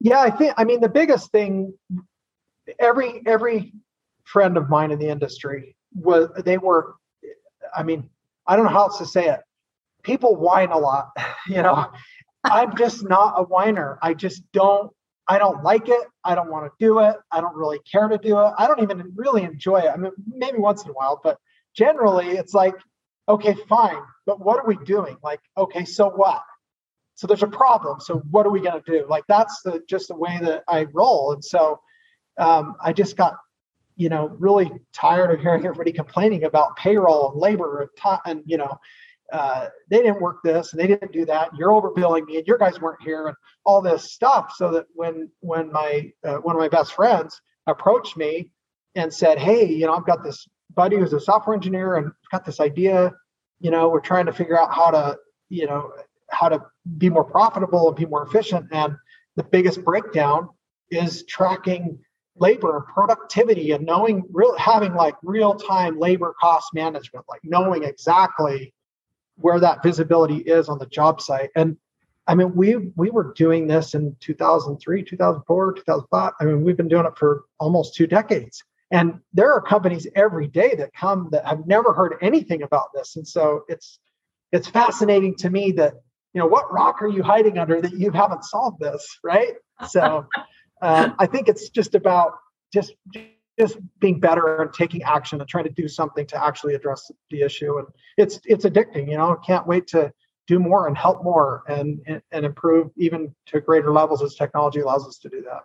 Yeah, 0.02 0.20
I 0.20 0.30
think 0.30 0.54
I 0.58 0.66
mean 0.66 0.82
the 0.82 0.90
biggest 0.90 1.32
thing. 1.32 1.74
Every 2.78 3.22
every 3.26 3.72
friend 4.26 4.58
of 4.58 4.70
mine 4.70 4.92
in 4.92 5.00
the 5.00 5.08
industry 5.08 5.78
was 5.96 6.30
they 6.44 6.58
were 6.58 6.96
I 7.74 7.84
mean, 7.84 8.10
I 8.46 8.58
don't 8.58 8.66
know 8.66 8.72
how 8.72 8.84
else 8.84 8.98
to 8.98 9.06
say 9.06 9.30
it. 9.30 9.40
People 10.04 10.36
whine 10.36 10.72
a 10.72 10.78
lot, 10.78 11.12
you 11.48 11.62
know. 11.62 11.88
I'm 12.44 12.76
just 12.76 13.08
not 13.08 13.36
a 13.38 13.44
whiner. 13.44 13.98
I 14.02 14.14
just 14.14 14.44
don't 14.52 14.92
I 15.30 15.38
don't 15.38 15.64
like 15.64 15.88
it. 15.88 16.08
I 16.24 16.36
don't 16.36 16.50
want 16.50 16.66
to 16.66 16.86
do 16.86 17.00
it. 17.00 17.16
I 17.32 17.40
don't 17.40 17.56
really 17.56 17.80
care 17.90 18.08
to 18.08 18.18
do 18.18 18.40
it. 18.40 18.54
I 18.58 18.68
don't 18.68 18.82
even 18.82 19.14
really 19.16 19.44
enjoy 19.44 19.78
it. 19.78 19.90
I 19.90 19.96
mean, 19.96 20.12
maybe 20.28 20.58
once 20.58 20.84
in 20.84 20.90
a 20.90 20.94
while, 20.94 21.22
but 21.24 21.38
generally 21.76 22.32
it's 22.32 22.54
like, 22.54 22.76
okay, 23.28 23.56
fine, 23.70 24.02
but 24.26 24.44
what 24.44 24.58
are 24.58 24.66
we 24.68 24.76
doing? 24.86 25.18
Like, 25.24 25.40
okay, 25.56 25.86
so 25.86 26.10
what? 26.10 26.42
So 27.14 27.28
there's 27.28 27.44
a 27.44 27.48
problem. 27.48 28.00
So 28.00 28.24
what 28.32 28.46
are 28.48 28.50
we 28.50 28.62
going 28.62 28.82
to 28.82 28.92
do? 28.92 29.06
Like 29.08 29.24
that's 29.28 29.62
the 29.62 29.82
just 29.88 30.08
the 30.08 30.16
way 30.16 30.40
that 30.42 30.64
I 30.68 30.88
roll. 30.94 31.34
And 31.34 31.46
so 31.46 31.80
um, 32.40 32.76
I 32.84 32.92
just 32.92 33.16
got 33.16 33.36
you 34.00 34.08
know, 34.08 34.34
really 34.40 34.72
tired 34.94 35.30
of 35.30 35.42
hearing 35.42 35.66
everybody 35.66 35.92
complaining 35.92 36.46
about 36.46 36.78
payroll 36.78 37.34
and 37.34 37.42
labor 37.42 37.82
and, 37.82 38.20
and 38.26 38.44
you 38.46 38.56
know, 38.56 38.80
uh, 39.32 39.68
they 39.90 39.98
didn't 39.98 40.22
work 40.22 40.38
this 40.44 40.72
and 40.72 40.82
they 40.82 40.88
didn't 40.88 41.12
do 41.12 41.26
that. 41.26 41.50
You're 41.56 41.70
overbilling 41.70 42.26
me, 42.26 42.38
and 42.38 42.48
your 42.48 42.58
guys 42.58 42.80
weren't 42.80 43.02
here, 43.02 43.28
and 43.28 43.36
all 43.66 43.82
this 43.82 44.12
stuff. 44.12 44.54
So 44.56 44.72
that 44.72 44.86
when 44.94 45.30
when 45.42 45.72
my 45.72 46.12
uh, 46.26 46.38
one 46.38 46.56
of 46.56 46.60
my 46.60 46.70
best 46.70 46.94
friends 46.94 47.40
approached 47.68 48.18
me 48.18 48.52
and 48.96 49.14
said, 49.14 49.38
"Hey, 49.38 49.66
you 49.66 49.86
know, 49.86 49.94
I've 49.94 50.06
got 50.06 50.24
this 50.24 50.48
buddy 50.76 50.98
who's 50.98 51.14
a 51.14 51.20
software 51.20 51.56
engineer, 51.56 51.96
and 51.96 52.12
got 52.32 52.46
this 52.46 52.60
idea. 52.60 53.14
You 53.60 53.72
know, 53.72 53.90
we're 53.90 54.00
trying 54.00 54.26
to 54.26 54.34
figure 54.34 54.60
out 54.60 54.74
how 54.74 54.92
to, 54.92 55.18
you 55.50 55.68
know, 55.68 55.92
how 56.30 56.50
to 56.50 56.64
be 56.98 57.10
more 57.10 57.26
profitable 57.26 57.88
and 57.88 57.98
be 57.98 58.06
more 58.06 58.24
efficient. 58.24 58.68
And 58.72 58.96
the 59.36 59.44
biggest 59.44 59.84
breakdown 59.84 60.50
is 60.92 61.26
tracking 61.26 62.00
labor 62.36 62.78
and 62.78 62.86
productivity 62.86 63.72
and 63.72 63.86
knowing 63.86 64.24
real 64.32 64.58
having 64.58 64.94
like 64.94 65.16
real 65.24 65.56
time 65.56 66.00
labor 66.00 66.34
cost 66.40 66.74
management 66.74 67.26
like 67.28 67.42
knowing 67.44 67.84
exactly 67.84 68.74
where 69.40 69.60
that 69.60 69.84
visibility 69.84 70.38
is 70.38 70.70
on 70.70 70.80
the 70.80 70.86
job 70.86 71.22
site. 71.22 71.50
And 71.56 71.78
i 72.28 72.36
mean 72.36 72.54
we 72.56 72.76
we 72.96 73.10
were 73.10 73.34
doing 73.34 73.66
this 73.66 73.96
in 73.96 74.16
2003 74.20 75.04
2004 75.04 75.74
2005 75.74 76.34
i 76.40 76.46
mean 76.46 76.64
we've 76.64 76.78
been 76.78 76.88
doing 76.88 77.06
it 77.06 77.18
for 77.18 77.46
almost 77.60 77.96
two 77.96 78.08
decades. 78.08 78.64
And 78.92 79.20
there 79.34 79.54
are 79.54 79.62
companies 79.62 80.08
every 80.16 80.48
day 80.48 80.74
that 80.76 80.94
come 80.94 81.30
that 81.32 81.46
have 81.46 81.68
never 81.68 81.94
heard 81.94 82.16
anything 82.22 82.64
about 82.64 82.88
this. 82.94 83.16
And 83.16 83.28
so 83.28 83.64
it's 83.68 84.00
it's 84.52 84.68
fascinating 84.68 85.36
to 85.36 85.50
me 85.50 85.72
that 85.74 85.94
you 86.34 86.40
know 86.40 86.48
what 86.48 86.72
rock 86.74 87.02
are 87.02 87.08
you 87.08 87.22
hiding 87.22 87.58
under 87.60 87.82
that 87.82 87.94
you 87.94 88.12
haven't 88.12 88.44
solved 88.44 88.80
this 88.80 89.20
right? 89.24 89.54
So 89.88 90.28
um, 90.82 91.16
I 91.20 91.26
think 91.26 91.48
it's 91.48 91.70
just 91.70 91.96
about 91.96 92.34
just 92.74 92.94
just 93.60 93.78
being 94.00 94.20
better 94.20 94.62
and 94.62 94.74
taking 94.74 95.04
action 95.04 95.40
and 95.42 95.50
trying 95.50 95.66
to 95.66 95.70
do 95.72 95.88
something 95.88 96.26
to 96.28 96.44
actually 96.44 96.76
address 96.76 97.12
the 97.30 97.42
issue. 97.42 97.78
And 97.78 97.88
it's 98.18 98.40
it's 98.46 98.66
addicting. 98.66 99.10
You 99.10 99.18
know, 99.18 99.36
can't 99.46 99.68
wait 99.68 99.88
to 99.88 100.12
do 100.48 100.60
more 100.60 100.88
and 100.88 100.98
help 100.98 101.24
more 101.24 101.64
and 101.68 102.00
and 102.32 102.46
improve 102.46 102.90
even 102.98 103.36
to 103.48 103.62
greater 103.62 103.92
levels 103.92 104.24
as 104.24 104.36
technology 104.36 104.80
allows 104.80 105.08
us 105.08 105.18
to 105.20 105.30
do 105.30 105.42
that. 105.44 105.62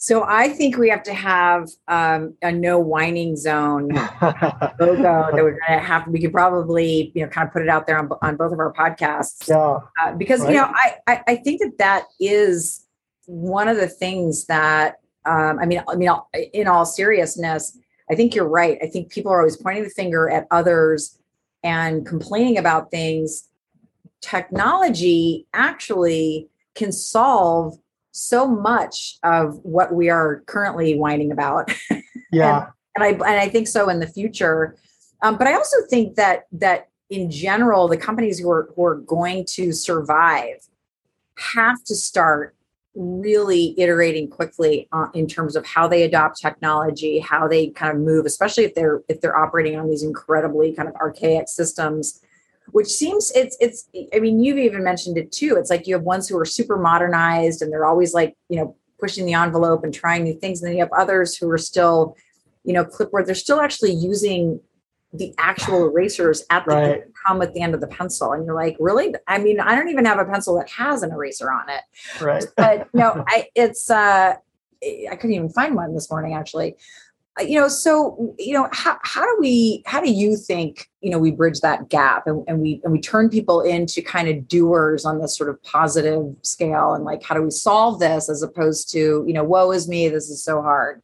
So 0.00 0.22
I 0.22 0.50
think 0.50 0.76
we 0.76 0.88
have 0.90 1.02
to 1.02 1.12
have 1.12 1.68
um, 1.88 2.36
a 2.40 2.52
no 2.52 2.78
whining 2.78 3.34
zone 3.34 3.88
logo 3.88 4.02
that 5.02 5.34
we're 5.34 5.50
going 5.50 5.58
to 5.70 5.80
have. 5.80 6.06
We 6.06 6.20
could 6.20 6.32
probably, 6.32 7.10
you 7.16 7.24
know, 7.24 7.28
kind 7.28 7.48
of 7.48 7.52
put 7.52 7.62
it 7.62 7.68
out 7.68 7.88
there 7.88 7.98
on, 7.98 8.08
on 8.22 8.36
both 8.36 8.52
of 8.52 8.60
our 8.60 8.72
podcasts. 8.72 9.48
Yeah. 9.48 9.80
Uh, 10.00 10.14
because 10.14 10.42
right. 10.42 10.50
you 10.50 10.56
know, 10.56 10.70
I, 10.72 10.98
I 11.08 11.22
I 11.26 11.36
think 11.36 11.60
that 11.62 11.78
that 11.78 12.04
is 12.20 12.86
one 13.26 13.66
of 13.66 13.76
the 13.76 13.88
things 13.88 14.46
that 14.46 15.00
um, 15.24 15.58
I 15.58 15.66
mean, 15.66 15.82
I 15.88 15.94
mean, 15.96 16.10
in 16.52 16.66
all 16.66 16.84
seriousness, 16.84 17.76
I 18.10 18.14
think 18.14 18.34
you're 18.34 18.48
right. 18.48 18.78
I 18.82 18.86
think 18.86 19.10
people 19.10 19.32
are 19.32 19.38
always 19.38 19.56
pointing 19.56 19.84
the 19.84 19.90
finger 19.90 20.28
at 20.30 20.46
others 20.50 21.18
and 21.62 22.06
complaining 22.06 22.58
about 22.58 22.90
things. 22.90 23.48
Technology 24.20 25.46
actually 25.52 26.48
can 26.74 26.92
solve 26.92 27.78
so 28.12 28.46
much 28.46 29.18
of 29.22 29.58
what 29.62 29.92
we 29.92 30.08
are 30.08 30.42
currently 30.46 30.96
whining 30.96 31.32
about. 31.32 31.72
Yeah, 32.30 32.66
and, 32.94 33.06
and, 33.06 33.22
I 33.24 33.30
and 33.30 33.40
I 33.40 33.48
think 33.48 33.68
so 33.68 33.88
in 33.88 34.00
the 34.00 34.06
future. 34.06 34.76
Um, 35.22 35.38
but 35.38 35.46
I 35.46 35.54
also 35.54 35.78
think 35.88 36.16
that 36.16 36.44
that 36.52 36.90
in 37.08 37.30
general, 37.30 37.88
the 37.88 37.96
companies 37.96 38.38
who 38.38 38.50
are 38.50 38.68
who 38.76 38.84
are 38.84 38.96
going 38.96 39.46
to 39.52 39.72
survive 39.72 40.68
have 41.54 41.82
to 41.84 41.94
start 41.94 42.54
really 42.98 43.74
iterating 43.78 44.28
quickly 44.28 44.88
uh, 44.92 45.06
in 45.14 45.26
terms 45.26 45.54
of 45.54 45.64
how 45.64 45.86
they 45.86 46.02
adopt 46.02 46.40
technology 46.40 47.20
how 47.20 47.46
they 47.46 47.68
kind 47.68 47.96
of 47.96 48.02
move 48.02 48.26
especially 48.26 48.64
if 48.64 48.74
they're 48.74 49.02
if 49.08 49.20
they're 49.20 49.36
operating 49.36 49.78
on 49.78 49.88
these 49.88 50.02
incredibly 50.02 50.74
kind 50.74 50.88
of 50.88 50.94
archaic 50.96 51.48
systems 51.48 52.20
which 52.72 52.88
seems 52.88 53.32
it's 53.34 53.56
it's 53.60 53.88
i 54.14 54.18
mean 54.18 54.40
you've 54.40 54.58
even 54.58 54.84
mentioned 54.84 55.16
it 55.18 55.32
too. 55.32 55.56
It's 55.58 55.70
like 55.70 55.86
you 55.86 55.94
have 55.94 56.02
ones 56.02 56.28
who 56.28 56.38
are 56.38 56.44
super 56.44 56.76
modernized 56.76 57.62
and 57.62 57.72
they're 57.72 57.86
always 57.86 58.14
like 58.14 58.36
you 58.48 58.56
know 58.56 58.76
pushing 58.98 59.26
the 59.26 59.34
envelope 59.34 59.84
and 59.84 59.94
trying 59.94 60.24
new 60.24 60.34
things. 60.34 60.60
And 60.60 60.68
then 60.68 60.76
you 60.76 60.82
have 60.82 60.92
others 60.92 61.36
who 61.36 61.48
are 61.50 61.58
still 61.58 62.16
you 62.64 62.72
know 62.72 62.84
clipboard 62.84 63.26
they're 63.26 63.34
still 63.34 63.60
actually 63.60 63.92
using 63.92 64.60
the 65.12 65.34
actual 65.38 65.86
erasers 65.88 66.44
at 66.50 66.64
the 66.66 66.74
Right. 66.74 67.02
come 67.26 67.40
at 67.40 67.54
the 67.54 67.60
end 67.62 67.74
of 67.74 67.80
the 67.80 67.86
pencil 67.86 68.32
and 68.32 68.44
you're 68.44 68.54
like 68.54 68.76
really 68.78 69.14
i 69.26 69.38
mean 69.38 69.58
i 69.58 69.74
don't 69.74 69.88
even 69.88 70.04
have 70.04 70.18
a 70.18 70.24
pencil 70.24 70.56
that 70.58 70.68
has 70.70 71.02
an 71.02 71.10
eraser 71.12 71.50
on 71.50 71.68
it 71.70 71.82
Right. 72.22 72.44
but 72.56 72.88
no 72.92 73.24
i 73.26 73.48
it's 73.54 73.90
uh 73.90 74.34
i 75.10 75.16
couldn't 75.16 75.32
even 75.34 75.48
find 75.48 75.74
one 75.74 75.94
this 75.94 76.10
morning 76.10 76.34
actually 76.34 76.76
Uh, 77.40 77.44
you 77.44 77.58
know 77.58 77.68
so 77.68 78.34
you 78.38 78.52
know 78.52 78.68
how, 78.72 78.98
how 79.02 79.22
do 79.22 79.36
we 79.40 79.82
how 79.86 80.00
do 80.00 80.10
you 80.10 80.36
think 80.36 80.90
you 81.00 81.10
know 81.10 81.18
we 81.18 81.30
bridge 81.30 81.60
that 81.60 81.88
gap 81.88 82.26
and, 82.26 82.44
and 82.48 82.60
we 82.60 82.80
and 82.84 82.92
we 82.92 83.00
turn 83.00 83.30
people 83.30 83.60
into 83.62 84.02
kind 84.02 84.28
of 84.28 84.46
doers 84.46 85.04
on 85.06 85.20
this 85.20 85.36
sort 85.38 85.48
of 85.48 85.56
positive 85.62 86.24
scale 86.42 86.92
and 86.94 87.04
like 87.04 87.22
how 87.22 87.34
do 87.34 87.42
we 87.42 87.50
solve 87.50 87.98
this 87.98 88.28
as 88.28 88.42
opposed 88.42 88.90
to 88.90 89.24
you 89.26 89.32
know 89.32 89.44
woe 89.44 89.70
is 89.72 89.88
me 89.88 90.08
this 90.08 90.28
is 90.28 90.42
so 90.44 90.60
hard 90.60 91.00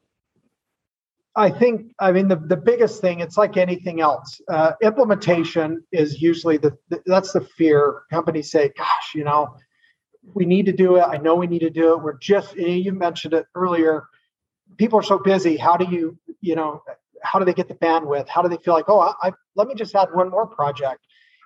I 1.36 1.50
think, 1.50 1.92
I 1.98 2.12
mean, 2.12 2.28
the, 2.28 2.36
the 2.36 2.56
biggest 2.56 3.00
thing, 3.00 3.20
it's 3.20 3.36
like 3.36 3.56
anything 3.56 4.00
else. 4.00 4.40
Uh, 4.48 4.72
implementation 4.82 5.82
is 5.90 6.22
usually 6.22 6.58
the, 6.58 6.76
the, 6.90 7.02
that's 7.06 7.32
the 7.32 7.40
fear. 7.40 8.02
Companies 8.10 8.50
say, 8.52 8.70
gosh, 8.76 9.14
you 9.14 9.24
know, 9.24 9.56
we 10.32 10.44
need 10.46 10.66
to 10.66 10.72
do 10.72 10.96
it. 10.96 11.02
I 11.02 11.16
know 11.16 11.34
we 11.34 11.48
need 11.48 11.60
to 11.60 11.70
do 11.70 11.92
it. 11.92 12.02
We're 12.02 12.18
just, 12.18 12.56
you 12.56 12.92
mentioned 12.92 13.34
it 13.34 13.46
earlier. 13.54 14.04
People 14.78 15.00
are 15.00 15.02
so 15.02 15.18
busy. 15.18 15.56
How 15.56 15.76
do 15.76 15.86
you, 15.92 16.16
you 16.40 16.54
know, 16.54 16.82
how 17.22 17.38
do 17.38 17.44
they 17.44 17.54
get 17.54 17.68
the 17.68 17.74
bandwidth? 17.74 18.28
How 18.28 18.40
do 18.40 18.48
they 18.48 18.58
feel 18.58 18.74
like, 18.74 18.88
oh, 18.88 19.00
I, 19.00 19.28
I 19.28 19.32
let 19.56 19.66
me 19.66 19.74
just 19.74 19.94
add 19.94 20.08
one 20.12 20.30
more 20.30 20.46
project? 20.46 21.00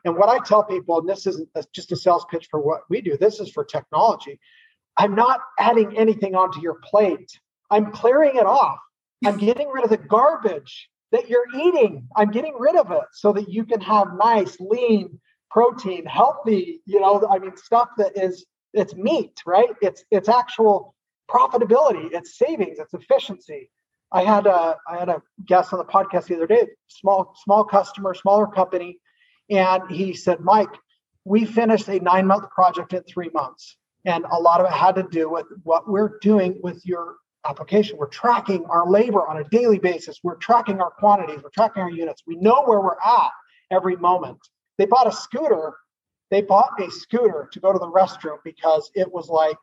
And 0.05 0.17
what 0.17 0.29
I 0.29 0.39
tell 0.45 0.63
people, 0.63 1.01
and 1.01 1.09
this 1.09 1.27
isn't 1.27 1.49
just 1.73 1.93
a 1.93 1.97
sales 1.97 2.27
pitch 2.31 2.49
for 2.51 2.61
what 2.61 2.83
we 2.89 3.01
do, 3.01 3.17
this 3.17 3.41
is 3.41 3.51
for 3.51 3.65
technology. 3.65 4.39
I'm 4.97 5.15
not 5.15 5.41
adding 5.59 5.97
anything 5.97 6.35
onto 6.35 6.61
your 6.61 6.79
plate. 6.85 7.31
I'm 7.71 7.91
clearing 7.91 8.37
it 8.37 8.47
off. 8.47 8.79
I'm 9.25 9.39
getting 9.39 9.69
rid 9.69 9.85
of 9.85 9.91
the 9.91 9.97
garbage 9.97 10.89
that 11.13 11.29
you're 11.29 11.47
eating. 11.55 12.07
I'm 12.17 12.31
getting 12.31 12.55
rid 12.59 12.77
of 12.77 12.91
it 12.91 13.05
so 13.13 13.33
that 13.33 13.49
you 13.49 13.65
can 13.65 13.81
have 13.81 14.15
nice, 14.15 14.57
lean 14.61 15.19
protein, 15.51 16.05
healthy, 16.05 16.81
you 16.85 17.01
know, 17.01 17.27
I 17.31 17.39
mean 17.39 17.57
stuff 17.57 17.89
that 17.99 18.17
is 18.17 18.47
it's 18.75 18.95
meat, 18.95 19.41
right? 19.47 19.71
It's 19.81 20.05
it's 20.11 20.29
actual 20.29 20.95
profitability, 21.31 22.09
it's 22.13 22.39
savings, 22.39 22.79
it's 22.79 22.95
efficiency. 22.95 23.71
I 24.13 24.25
had 24.25 24.47
a 24.47 24.77
I 24.89 24.99
had 24.99 25.09
a 25.09 25.23
guest 25.47 25.73
on 25.73 25.79
the 25.79 25.85
podcast 25.85 26.27
the 26.27 26.37
other 26.37 26.47
day, 26.47 26.67
small 26.89 27.35
small 27.45 27.65
customer, 27.65 28.15
smaller 28.15 28.47
company, 28.47 28.99
and 29.51 29.83
he 29.91 30.15
said, 30.15 30.41
"Mike, 30.41 30.75
we 31.25 31.45
finished 31.45 31.89
a 31.89 32.01
9-month 32.01 32.51
project 32.51 32.93
in 32.93 33.03
3 33.05 33.31
months." 33.35 33.77
And 34.05 34.25
a 34.31 34.39
lot 34.39 34.61
of 34.61 34.67
it 34.67 34.73
had 34.73 34.95
to 34.95 35.03
do 35.03 35.29
with 35.31 35.47
what 35.65 35.89
we're 35.89 36.19
doing 36.21 36.61
with 36.63 36.85
your 36.87 37.17
application. 37.47 37.97
We're 37.99 38.09
tracking 38.09 38.65
our 38.67 38.89
labor 38.89 39.27
on 39.27 39.39
a 39.39 39.45
daily 39.45 39.79
basis. 39.79 40.19
We're 40.23 40.37
tracking 40.37 40.81
our 40.81 40.91
quantities. 40.91 41.41
We're 41.43 41.51
tracking 41.51 41.83
our 41.83 41.91
units. 41.91 42.23
We 42.27 42.37
know 42.37 42.65
where 42.65 42.81
we're 42.81 43.01
at 43.05 43.31
every 43.71 43.97
moment. 43.97 44.39
They 44.77 44.87
bought 44.87 45.07
a 45.07 45.13
scooter. 45.13 45.75
They 46.31 46.43
bought 46.43 46.81
a 46.81 46.91
scooter 46.91 47.49
to 47.53 47.61
go 47.61 47.73
to 47.73 47.79
the 47.79 47.91
restroom 47.91 48.39
because 48.45 48.91
it 48.95 49.11
was 49.11 49.29
like 49.29 49.57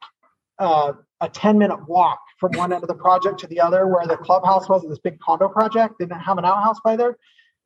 uh, 0.60 0.94
a 1.22 1.30
10 1.30 1.58
minute 1.58 1.88
walk 1.88 2.20
from 2.40 2.52
one 2.54 2.74
end 2.74 2.84
of 2.84 2.88
the 2.88 2.96
project 2.96 3.40
to 3.40 3.48
the 3.48 3.60
other 3.60 3.88
where 3.88 4.08
the 4.08 4.18
clubhouse 4.18 4.68
was 4.70 4.84
this 4.88 5.00
big 5.00 5.20
condo 5.20 5.50
project. 5.50 5.96
They 6.00 6.06
didn't 6.06 6.22
have 6.22 6.38
an 6.38 6.46
outhouse 6.46 6.80
by 6.84 6.96
there. 6.96 7.18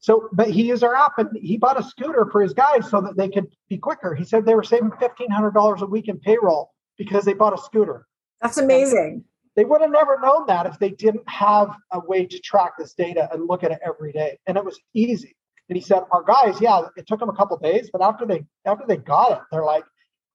So, 0.01 0.29
but 0.31 0.49
he 0.49 0.63
used 0.63 0.83
our 0.83 0.95
app 0.95 1.17
and 1.17 1.29
he 1.41 1.57
bought 1.57 1.79
a 1.79 1.83
scooter 1.83 2.27
for 2.31 2.41
his 2.41 2.53
guys 2.53 2.89
so 2.89 3.01
that 3.01 3.17
they 3.17 3.29
could 3.29 3.47
be 3.67 3.77
quicker. 3.77 4.15
He 4.15 4.23
said 4.23 4.45
they 4.45 4.55
were 4.55 4.63
saving 4.63 4.91
$1,500 4.91 5.81
a 5.81 5.85
week 5.85 6.07
in 6.07 6.19
payroll 6.19 6.71
because 6.97 7.25
they 7.25 7.33
bought 7.33 7.53
a 7.53 7.61
scooter 7.61 8.05
that's 8.41 8.57
amazing 8.57 9.23
they 9.59 9.65
would 9.65 9.81
have 9.81 9.91
never 9.91 10.17
known 10.21 10.45
that 10.47 10.65
if 10.67 10.79
they 10.79 10.91
didn't 10.91 11.27
have 11.27 11.75
a 11.91 11.99
way 11.99 12.25
to 12.25 12.39
track 12.39 12.77
this 12.77 12.93
data 12.93 13.27
and 13.33 13.45
look 13.45 13.61
at 13.61 13.71
it 13.71 13.79
every 13.85 14.13
day. 14.13 14.39
And 14.47 14.55
it 14.55 14.63
was 14.63 14.79
easy. 14.93 15.35
And 15.67 15.75
he 15.75 15.81
said 15.83 16.03
our 16.13 16.23
guys 16.23 16.61
yeah 16.61 16.83
it 16.95 17.05
took 17.05 17.19
them 17.19 17.27
a 17.27 17.35
couple 17.35 17.57
days 17.57 17.89
but 17.91 18.01
after 18.01 18.25
they 18.25 18.45
after 18.65 18.85
they 18.87 18.95
got 18.95 19.33
it 19.33 19.41
they're 19.51 19.65
like 19.65 19.83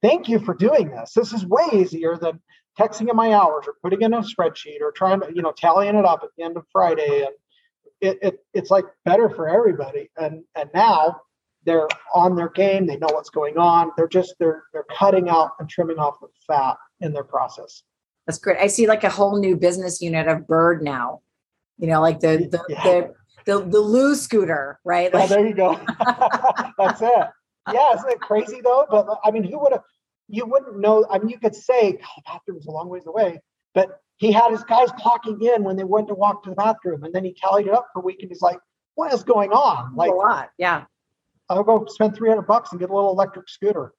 thank 0.02 0.28
you 0.28 0.40
for 0.40 0.52
doing 0.52 0.90
this. 0.90 1.14
This 1.14 1.32
is 1.32 1.46
way 1.46 1.64
easier 1.72 2.18
than 2.18 2.38
texting 2.78 3.08
in 3.08 3.16
my 3.16 3.32
hours 3.32 3.64
or 3.66 3.76
putting 3.82 4.02
in 4.02 4.12
a 4.12 4.20
spreadsheet 4.20 4.82
or 4.82 4.92
trying 4.92 5.20
to 5.22 5.32
you 5.34 5.40
know 5.40 5.52
tallying 5.52 5.96
it 5.96 6.04
up 6.04 6.20
at 6.22 6.28
the 6.36 6.44
end 6.44 6.58
of 6.58 6.66
friday. 6.70 7.22
And 7.22 7.34
it, 8.02 8.18
it 8.20 8.44
it's 8.52 8.70
like 8.70 8.84
better 9.06 9.30
for 9.30 9.48
everybody. 9.48 10.10
And 10.18 10.44
and 10.54 10.68
now 10.74 11.22
they're 11.64 11.88
on 12.14 12.36
their 12.36 12.50
game. 12.50 12.86
They 12.86 12.98
know 12.98 13.08
what's 13.10 13.30
going 13.30 13.56
on. 13.56 13.92
They're 13.96 14.06
just 14.06 14.34
they're 14.38 14.64
they're 14.74 14.84
cutting 14.94 15.30
out 15.30 15.52
and 15.58 15.66
trimming 15.66 15.98
off 15.98 16.20
the 16.20 16.28
fat 16.46 16.76
in 17.00 17.14
their 17.14 17.24
process 17.24 17.84
That's 18.26 18.38
great. 18.38 18.58
I 18.58 18.68
see 18.68 18.86
like 18.86 19.04
a 19.04 19.10
whole 19.10 19.38
new 19.38 19.56
business 19.56 20.00
unit 20.00 20.28
of 20.28 20.46
Bird 20.46 20.82
now. 20.82 21.20
You 21.78 21.88
know, 21.88 22.00
like 22.00 22.20
the 22.20 22.48
the 22.50 22.64
Yeah. 22.68 22.82
the, 22.84 23.14
the, 23.46 23.64
the 23.66 23.80
Loo 23.80 24.14
scooter, 24.14 24.80
right? 24.84 25.10
Oh, 25.12 25.18
Like, 25.18 25.28
there 25.28 25.46
you 25.46 25.54
go. 25.54 25.74
That's 26.78 27.02
it. 27.02 27.26
Yeah, 27.72 27.94
isn't 27.94 28.10
it 28.10 28.20
crazy 28.20 28.60
though? 28.62 28.86
But 28.90 29.06
I 29.24 29.30
mean, 29.30 29.44
who 29.44 29.58
would 29.60 29.72
have? 29.72 29.82
You 30.28 30.46
wouldn't 30.46 30.78
know. 30.78 31.06
I 31.10 31.18
mean, 31.18 31.28
you 31.28 31.38
could 31.38 31.54
say, 31.54 31.92
"God, 31.92 32.00
the 32.16 32.22
bathroom's 32.26 32.66
a 32.66 32.70
long 32.70 32.88
ways 32.88 33.06
away," 33.06 33.40
but 33.74 34.00
he 34.16 34.32
had 34.32 34.50
his 34.50 34.62
guys 34.64 34.88
clocking 34.92 35.42
in 35.42 35.64
when 35.64 35.76
they 35.76 35.84
went 35.84 36.08
to 36.08 36.14
walk 36.14 36.44
to 36.44 36.50
the 36.50 36.56
bathroom, 36.56 37.04
and 37.04 37.14
then 37.14 37.24
he 37.24 37.34
tallied 37.34 37.66
it 37.66 37.72
up 37.74 37.88
for 37.92 38.00
a 38.00 38.02
week, 38.02 38.18
and 38.20 38.30
he's 38.30 38.40
like, 38.42 38.58
"What 38.94 39.12
is 39.12 39.22
going 39.22 39.50
on?" 39.50 39.94
Like, 39.96 40.10
a 40.10 40.14
lot. 40.14 40.50
Yeah, 40.56 40.84
I'll 41.50 41.62
go 41.64 41.84
spend 41.88 42.14
three 42.16 42.28
hundred 42.30 42.46
bucks 42.46 42.70
and 42.72 42.80
get 42.80 42.88
a 42.90 42.94
little 42.94 43.10
electric 43.10 43.48
scooter. 43.48 43.92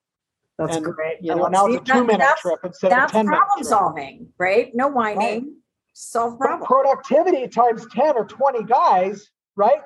That's 0.57 0.77
And, 0.77 0.85
great. 0.85 1.17
You 1.21 1.35
know, 1.35 1.47
now 1.47 1.65
it's 1.67 1.89
a 1.89 1.93
two-minute 1.93 2.19
that's- 2.19 2.41
trip 2.41 2.59
instead 2.63 2.91
of 2.91 2.97
a 2.97 3.01
That's 3.01 3.11
ten-minute 3.11 3.37
problem 3.37 3.63
solving, 3.63 4.33
right? 4.37 4.71
No 4.73 4.87
whining. 4.87 5.57
Solve 5.93 6.37
But 6.39 6.47
problem. 6.47 6.67
productivity 6.67 7.47
times 7.47 7.85
ten 7.91 8.15
or 8.17 8.25
twenty 8.25 8.63
guys, 8.63 9.29
right? 9.55 9.81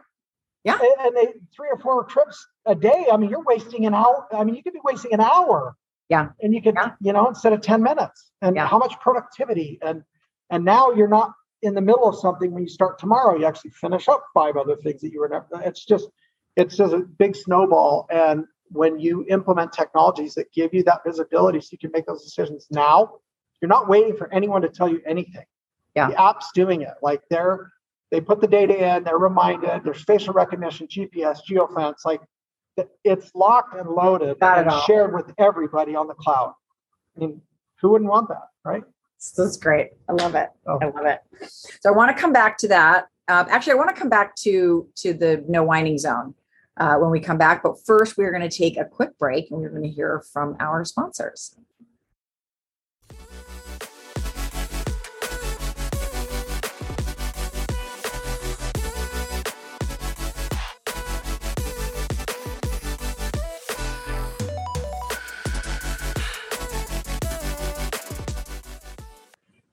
Yeah. 0.63 0.77
And, 1.01 1.15
they 1.15 1.27
three 1.55 1.69
or 1.71 1.77
four 1.79 2.03
trips 2.05 2.45
a 2.65 2.75
day. 2.75 3.07
I 3.11 3.17
mean, 3.17 3.29
you're 3.29 3.43
wasting 3.43 3.85
an 3.85 3.93
hour. 3.93 4.27
I 4.33 4.43
mean, 4.43 4.55
you 4.55 4.63
could 4.63 4.73
be 4.73 4.81
wasting 4.83 5.13
an 5.13 5.21
hour. 5.21 5.75
Yeah. 6.09 6.29
And 6.41 6.53
you 6.53 6.61
could, 6.61 6.75
Yeah. 6.75 6.91
you 6.99 7.13
know, 7.13 7.27
instead 7.27 7.53
of 7.53 7.61
ten 7.61 7.81
minutes. 7.83 8.31
And 8.41 8.55
Yeah. 8.55 8.67
how 8.67 8.77
much 8.77 8.99
productivity? 8.99 9.79
And 9.81 10.03
and 10.51 10.65
now 10.65 10.89
you're 10.91 11.07
not 11.07 11.33
in 11.61 11.75
the 11.75 11.81
middle 11.81 12.05
of 12.09 12.15
something 12.17 12.51
when 12.51 12.63
you 12.63 12.69
start 12.69 12.97
tomorrow. 12.97 13.35
You 13.37 13.45
actually 13.45 13.71
finish 13.71 14.09
up 14.09 14.23
five 14.33 14.57
other 14.57 14.75
things 14.77 15.01
that 15.01 15.11
you 15.11 15.19
were 15.19 15.29
never. 15.29 15.45
It's 15.63 15.85
just 15.85 16.09
it's 16.55 16.75
just 16.75 16.93
a 16.93 16.99
big 16.99 17.35
snowball. 17.35 18.07
And 18.09 18.45
when 18.71 18.99
you 18.99 19.25
implement 19.29 19.73
technologies 19.73 20.35
that 20.35 20.51
give 20.53 20.73
you 20.73 20.83
that 20.83 21.01
visibility, 21.05 21.59
so 21.59 21.69
you 21.71 21.77
can 21.77 21.91
make 21.91 22.05
those 22.05 22.23
decisions 22.23 22.67
now, 22.71 23.15
you're 23.61 23.69
not 23.69 23.87
waiting 23.87 24.15
for 24.15 24.31
anyone 24.33 24.61
to 24.61 24.69
tell 24.69 24.89
you 24.89 25.01
anything. 25.05 25.45
Yeah. 25.95 26.09
The 26.09 26.21
app's 26.21 26.51
doing 26.53 26.81
it. 26.81 26.93
Like 27.01 27.21
they're 27.29 27.71
they 28.11 28.21
put 28.21 28.41
the 28.41 28.47
data 28.47 28.95
in, 28.95 29.03
they're 29.03 29.19
reminded, 29.19 29.83
there's 29.83 30.03
facial 30.03 30.33
recognition, 30.33 30.87
GPS, 30.87 31.39
geofence, 31.47 32.05
like 32.05 32.21
it's 33.03 33.31
locked 33.35 33.75
and 33.75 33.89
loaded 33.89 34.39
Got 34.39 34.59
and 34.59 34.71
shared 34.83 35.13
with 35.13 35.31
everybody 35.37 35.95
on 35.95 36.07
the 36.07 36.13
cloud. 36.13 36.53
I 37.15 37.19
mean, 37.19 37.41
who 37.81 37.89
wouldn't 37.89 38.09
want 38.09 38.29
that, 38.29 38.47
right? 38.63 38.83
So 39.17 39.43
that's 39.43 39.57
great. 39.57 39.89
I 40.07 40.13
love 40.13 40.35
it. 40.35 40.49
Oh. 40.65 40.79
I 40.81 40.85
love 40.85 41.05
it. 41.05 41.19
So 41.81 41.89
I 41.89 41.91
want 41.91 42.15
to 42.15 42.19
come 42.19 42.31
back 42.31 42.57
to 42.59 42.67
that. 42.69 43.07
Um, 43.27 43.45
actually, 43.49 43.73
I 43.73 43.75
want 43.75 43.89
to 43.89 43.95
come 43.95 44.09
back 44.09 44.35
to 44.37 44.87
to 44.95 45.13
the 45.13 45.43
no 45.47 45.63
whining 45.63 45.97
zone 45.97 46.33
uh, 46.79 46.95
when 46.95 47.11
we 47.11 47.19
come 47.19 47.37
back. 47.37 47.61
But 47.63 47.75
first, 47.85 48.17
we're 48.17 48.31
going 48.31 48.47
to 48.47 48.57
take 48.57 48.77
a 48.77 48.85
quick 48.85 49.17
break 49.17 49.51
and 49.51 49.59
we're 49.59 49.69
going 49.69 49.83
to 49.83 49.89
hear 49.89 50.23
from 50.31 50.55
our 50.59 50.85
sponsors. 50.85 51.55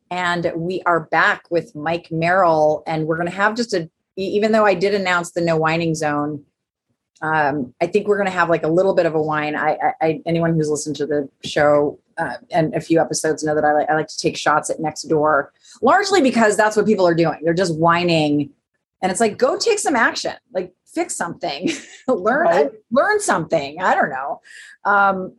And 0.09 0.51
we 0.57 0.83
are 0.87 1.01
back 1.01 1.51
with 1.51 1.75
Mike 1.75 2.11
Merrill, 2.11 2.83
and 2.87 3.07
we're 3.07 3.17
going 3.17 3.29
to 3.29 3.35
have 3.35 3.55
just 3.55 3.75
a, 3.75 3.91
even 4.17 4.53
though 4.53 4.65
I 4.65 4.75
did 4.75 4.95
announce 4.95 5.33
the 5.33 5.41
no 5.41 5.57
whining 5.57 5.95
zone, 5.95 6.45
um, 7.23 7.75
I 7.81 7.87
think 7.87 8.07
we're 8.07 8.17
going 8.17 8.27
to 8.27 8.33
have 8.33 8.51
like 8.51 8.63
a 8.63 8.69
little 8.69 8.95
bit 8.95 9.07
of 9.07 9.15
a 9.15 9.21
whine. 9.23 9.57
I, 9.57 9.79
I, 9.83 9.93
I 10.07 10.23
anyone 10.27 10.55
who's 10.55 10.69
listened 10.69 10.97
to 10.97 11.07
the 11.07 11.29
show 11.45 11.99
uh, 12.19 12.35
and 12.51 12.75
a 12.75 12.81
few 12.81 13.01
episodes 13.01 13.43
know 13.43 13.55
that 13.55 13.65
I 13.65 13.73
like, 13.73 13.91
I 13.91 13.95
like 13.95 14.09
to 14.09 14.19
take 14.19 14.37
shots 14.37 14.71
at 14.71 14.79
Nextdoor, 14.79 15.49
largely 15.83 16.21
because 16.21 16.57
that's 16.57 16.77
what 16.77 16.87
people 16.87 17.07
are 17.07 17.15
doing. 17.15 17.39
They're 17.43 17.55
just 17.55 17.77
whining, 17.77 18.51
and 19.03 19.11
it's 19.11 19.21
like, 19.21 19.39
go 19.39 19.59
take 19.59 19.79
some 19.79 19.97
action, 19.97 20.35
like 20.53 20.75
fix 20.87 21.17
something, 21.17 21.71
learn 22.09 22.47
Right. 22.47 22.71
learn 22.91 23.21
something. 23.21 23.81
I 23.81 23.95
don't 23.95 24.11
know. 24.11 24.41
Um, 24.85 25.35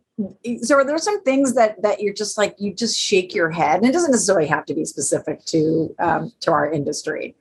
so 0.64 0.76
are 0.76 0.84
there 0.84 0.98
some 0.98 1.22
things 1.24 1.54
that 1.54 1.80
that 1.84 2.02
you're 2.02 2.14
just 2.14 2.40
like 2.40 2.56
you 2.58 2.74
just 2.74 2.98
shake 2.98 3.36
your 3.36 3.52
head 3.52 3.78
and 3.78 3.86
it 3.86 3.92
doesn't 3.92 4.10
necessarily 4.10 4.48
have 4.48 4.66
to 4.66 4.74
be 4.74 4.84
specific 4.84 5.46
to 5.46 5.96
um, 6.00 6.32
to 6.40 6.52
our 6.52 6.72
industry 6.72 7.36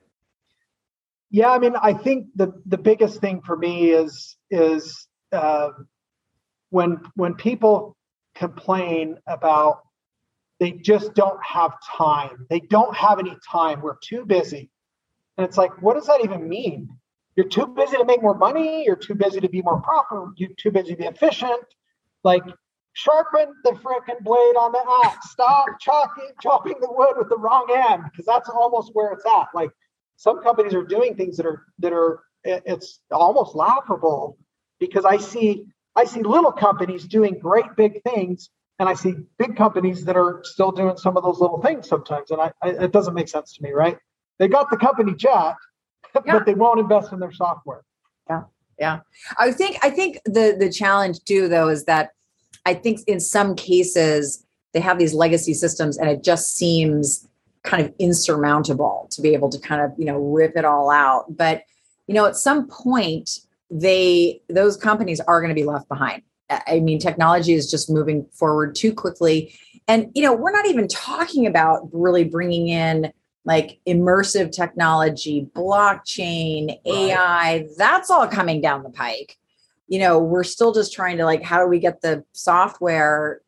yeah 1.29 1.51
i 1.51 1.59
mean 1.59 1.75
i 1.81 1.93
think 1.93 2.27
the 2.35 2.53
the 2.65 2.77
biggest 2.77 3.19
thing 3.19 3.41
for 3.41 3.55
me 3.55 3.91
is 3.91 4.37
is 4.49 5.07
uh, 5.31 5.69
when 6.69 7.01
when 7.15 7.33
people 7.33 7.97
complain 8.35 9.17
about 9.27 9.81
they 10.59 10.71
just 10.71 11.13
don't 11.13 11.39
have 11.43 11.73
time. 11.97 12.47
They 12.49 12.59
don't 12.59 12.95
have 12.95 13.19
any 13.19 13.37
time. 13.49 13.81
We're 13.81 13.97
too 14.03 14.25
busy. 14.25 14.69
And 15.37 15.45
it's 15.45 15.57
like 15.57 15.81
what 15.81 15.95
does 15.95 16.07
that 16.07 16.23
even 16.23 16.47
mean? 16.47 16.89
You're 17.35 17.47
too 17.47 17.67
busy 17.67 17.97
to 17.97 18.05
make 18.05 18.21
more 18.23 18.37
money. 18.37 18.83
You're 18.85 18.95
too 18.95 19.13
busy 19.13 19.39
to 19.39 19.49
be 19.49 19.61
more 19.61 19.79
proper. 19.81 20.31
You're 20.37 20.49
too 20.57 20.71
busy 20.71 20.91
to 20.93 20.97
be 20.97 21.05
efficient. 21.05 21.63
Like 22.23 22.43
sharpen 22.93 23.53
the 23.63 23.71
frickin' 23.71 24.23
blade 24.23 24.55
on 24.55 24.71
the 24.71 24.83
axe. 25.05 25.29
Stop 25.31 25.65
chopping, 25.79 26.31
chopping 26.41 26.75
the 26.81 26.91
wood 26.91 27.13
with 27.17 27.29
the 27.29 27.37
wrong 27.37 27.67
end 27.71 28.03
because 28.11 28.25
that's 28.25 28.49
almost 28.49 28.89
where 28.93 29.11
it's 29.11 29.25
at. 29.25 29.49
Like 29.53 29.69
some 30.17 30.41
companies 30.43 30.73
are 30.73 30.83
doing 30.83 31.15
things 31.15 31.37
that 31.37 31.45
are 31.45 31.63
that 31.79 31.93
are 31.93 32.23
it's 32.43 32.99
almost 33.11 33.55
laughable 33.55 34.37
because 34.79 35.05
I 35.05 35.17
see 35.17 35.65
I 35.95 36.03
see 36.03 36.21
little 36.21 36.51
companies 36.51 37.05
doing 37.05 37.39
great 37.39 37.75
big 37.77 38.03
things 38.03 38.49
and 38.79 38.89
I 38.89 38.93
see 38.93 39.15
big 39.37 39.55
companies 39.55 40.05
that 40.05 40.17
are 40.17 40.41
still 40.43 40.71
doing 40.71 40.97
some 40.97 41.17
of 41.17 41.23
those 41.23 41.39
little 41.39 41.61
things 41.61 41.87
sometimes 41.87 42.31
and 42.31 42.41
I, 42.41 42.51
I 42.61 42.69
it 42.69 42.91
doesn't 42.91 43.13
make 43.13 43.29
sense 43.29 43.53
to 43.53 43.63
me, 43.63 43.71
right? 43.71 43.97
They 44.39 44.47
got 44.47 44.69
the 44.69 44.77
company 44.77 45.15
jet, 45.15 45.55
yeah. 46.15 46.21
but 46.25 46.45
they 46.45 46.53
won't 46.53 46.79
invest 46.79 47.11
in 47.11 47.19
their 47.19 47.31
software. 47.31 47.83
Yeah. 48.29 48.43
Yeah. 48.79 48.99
I 49.39 49.51
think 49.51 49.77
I 49.83 49.89
think 49.89 50.19
the 50.25 50.55
the 50.59 50.71
challenge 50.71 51.23
too 51.25 51.47
though 51.47 51.69
is 51.69 51.85
that 51.85 52.11
I 52.65 52.73
think 52.73 53.01
in 53.07 53.19
some 53.19 53.55
cases 53.55 54.43
they 54.73 54.79
have 54.79 54.99
these 54.99 55.13
legacy 55.13 55.53
systems 55.53 55.97
and 55.97 56.09
it 56.09 56.23
just 56.23 56.55
seems 56.55 57.27
kind 57.67 57.85
of 57.85 57.93
insurmountable 57.99 59.07
to 59.11 59.21
be 59.21 59.33
able 59.33 59.49
to 59.49 59.59
kind 59.59 59.81
of, 59.81 59.91
you 59.97 60.05
know, 60.05 60.17
rip 60.17 60.55
it 60.55 60.65
all 60.65 60.89
out. 60.89 61.25
But, 61.35 61.63
you 62.07 62.13
know, 62.13 62.25
at 62.25 62.35
some 62.35 62.67
point 62.67 63.39
they 63.69 64.41
those 64.47 64.77
companies 64.77 65.19
are 65.19 65.41
going 65.41 65.49
to 65.49 65.55
be 65.55 65.65
left 65.65 65.89
behind. 65.89 66.23
I 66.49 66.79
mean, 66.79 66.97
technology 66.97 67.53
is 67.53 67.69
just 67.69 67.89
moving 67.89 68.25
forward 68.31 68.73
too 68.73 68.93
quickly. 68.93 69.53
And, 69.89 70.09
you 70.15 70.23
know, 70.23 70.33
we're 70.33 70.51
not 70.51 70.67
even 70.67 70.87
talking 70.87 71.45
about 71.45 71.89
really 71.91 72.23
bringing 72.23 72.69
in 72.69 73.11
like 73.43 73.79
immersive 73.85 74.51
technology, 74.51 75.47
blockchain, 75.53 76.67
right. 76.67 76.79
AI, 76.85 77.67
that's 77.77 78.09
all 78.09 78.27
coming 78.27 78.61
down 78.61 78.83
the 78.83 78.89
pike 78.89 79.37
you 79.87 79.99
know 79.99 80.19
we're 80.19 80.43
still 80.43 80.73
just 80.73 80.93
trying 80.93 81.17
to 81.17 81.25
like 81.25 81.41
how 81.41 81.61
do 81.61 81.67
we 81.67 81.79
get 81.79 82.01
the 82.01 82.23
software 82.33 83.41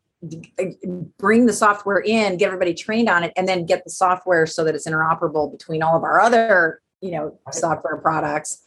bring 1.18 1.46
the 1.46 1.52
software 1.52 2.00
in 2.00 2.36
get 2.36 2.46
everybody 2.46 2.74
trained 2.74 3.08
on 3.08 3.24
it 3.24 3.32
and 3.36 3.48
then 3.48 3.64
get 3.64 3.84
the 3.84 3.90
software 3.90 4.46
so 4.46 4.64
that 4.64 4.74
it's 4.74 4.86
interoperable 4.86 5.50
between 5.50 5.82
all 5.82 5.96
of 5.96 6.02
our 6.02 6.20
other 6.20 6.82
you 7.00 7.10
know 7.10 7.38
software 7.50 7.96
products. 7.96 8.62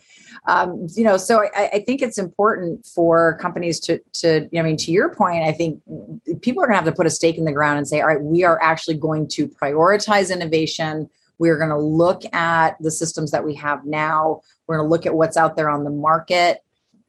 Um, 0.48 0.88
you 0.96 1.04
know 1.04 1.18
so 1.18 1.44
I, 1.56 1.70
I, 1.74 1.80
think 1.86 2.02
it's 2.02 2.18
important 2.18 2.88
for 2.88 3.38
companies 3.38 3.80
to 3.82 4.00
to 4.14 4.50
i 4.58 4.64
mean 4.64 4.78
to 4.78 4.92
your 4.92 5.14
point 5.14 5.44
i 5.44 5.52
think 5.52 5.80
people 6.42 6.64
are 6.64 6.66
going 6.66 6.74
to 6.74 6.84
have 6.84 6.86
to 6.86 6.92
put 6.92 7.06
a 7.06 7.12
stake 7.12 7.38
in 7.38 7.46
the 7.46 7.52
ground 7.52 7.78
and 7.78 7.88
say 7.88 8.02
all 8.02 8.08
right 8.08 8.20
we 8.20 8.44
are 8.44 8.60
actually 8.62 8.98
going 8.98 9.28
to 9.30 9.48
prioritize 9.48 10.34
innovation. 10.34 11.08
We're 11.38 11.58
going 11.58 11.70
to 11.70 11.78
look 11.78 12.24
at 12.34 12.78
the 12.80 12.90
systems 12.90 13.32
that 13.32 13.46
we 13.46 13.54
have 13.56 13.86
now. 13.86 14.42
We're 14.66 14.78
going 14.78 14.88
to 14.88 14.90
look 14.90 15.06
at 15.06 15.14
what's 15.14 15.38
out 15.38 15.56
there 15.56 15.70
on 15.70 15.84
the 15.84 15.92
market 15.92 16.63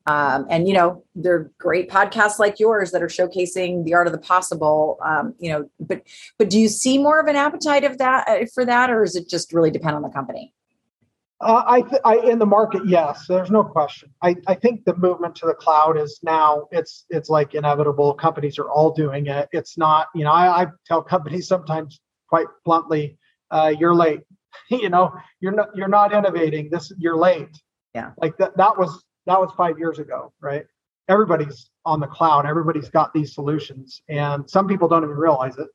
um, 0.06 0.46
and 0.50 0.68
you 0.68 0.74
know 0.74 1.02
there 1.14 1.34
are 1.34 1.52
great 1.58 1.90
podcasts 1.90 2.38
like 2.38 2.60
yours 2.60 2.90
that 2.90 3.02
are 3.02 3.08
showcasing 3.08 3.84
the 3.84 3.94
art 3.94 4.06
of 4.06 4.12
the 4.12 4.18
possible 4.18 4.98
um, 5.04 5.34
you 5.38 5.50
know 5.50 5.68
but 5.80 6.02
but 6.38 6.50
do 6.50 6.58
you 6.58 6.68
see 6.68 6.98
more 6.98 7.20
of 7.20 7.26
an 7.26 7.36
appetite 7.36 7.84
of 7.84 7.98
that 7.98 8.28
uh, 8.28 8.46
for 8.52 8.64
that 8.64 8.90
or 8.90 9.02
is 9.02 9.16
it 9.16 9.28
just 9.28 9.52
really 9.52 9.70
depend 9.70 9.96
on 9.96 10.02
the 10.02 10.08
company? 10.08 10.52
Uh, 11.40 11.62
I, 11.66 11.82
th- 11.82 12.00
I 12.04 12.16
in 12.18 12.38
the 12.38 12.46
market 12.46 12.82
yes 12.86 13.26
there's 13.28 13.50
no 13.50 13.64
question. 13.64 14.10
I, 14.22 14.36
I 14.46 14.54
think 14.54 14.84
the 14.84 14.96
movement 14.96 15.34
to 15.36 15.46
the 15.46 15.54
cloud 15.54 15.98
is 15.98 16.20
now 16.22 16.68
it's 16.70 17.06
it's 17.10 17.28
like 17.28 17.54
inevitable. 17.54 18.14
Companies 18.14 18.58
are 18.58 18.70
all 18.70 18.92
doing 18.92 19.26
it. 19.26 19.48
It's 19.52 19.76
not 19.78 20.08
you 20.14 20.24
know 20.24 20.32
i, 20.32 20.62
I 20.62 20.66
tell 20.86 21.02
companies 21.02 21.48
sometimes 21.48 22.00
quite 22.28 22.46
bluntly 22.64 23.18
uh, 23.50 23.72
you're 23.78 23.94
late. 23.94 24.20
You 24.70 24.88
know 24.88 25.12
you're 25.40 25.52
not 25.52 25.70
you're 25.74 25.88
not 25.88 26.12
innovating. 26.12 26.70
This 26.70 26.92
you're 26.96 27.16
late. 27.16 27.50
Yeah. 27.92 28.12
Like 28.16 28.36
that 28.38 28.56
that 28.56 28.78
was 28.78 29.02
that 29.26 29.40
was 29.40 29.50
five 29.56 29.78
years 29.78 29.98
ago, 29.98 30.32
right? 30.40 30.66
Everybody's 31.08 31.70
on 31.84 32.00
the 32.00 32.06
cloud. 32.06 32.46
Everybody's 32.46 32.88
got 32.88 33.12
these 33.12 33.34
solutions, 33.34 34.02
and 34.08 34.48
some 34.48 34.66
people 34.66 34.88
don't 34.88 35.04
even 35.04 35.16
realize 35.16 35.56
it. 35.58 35.68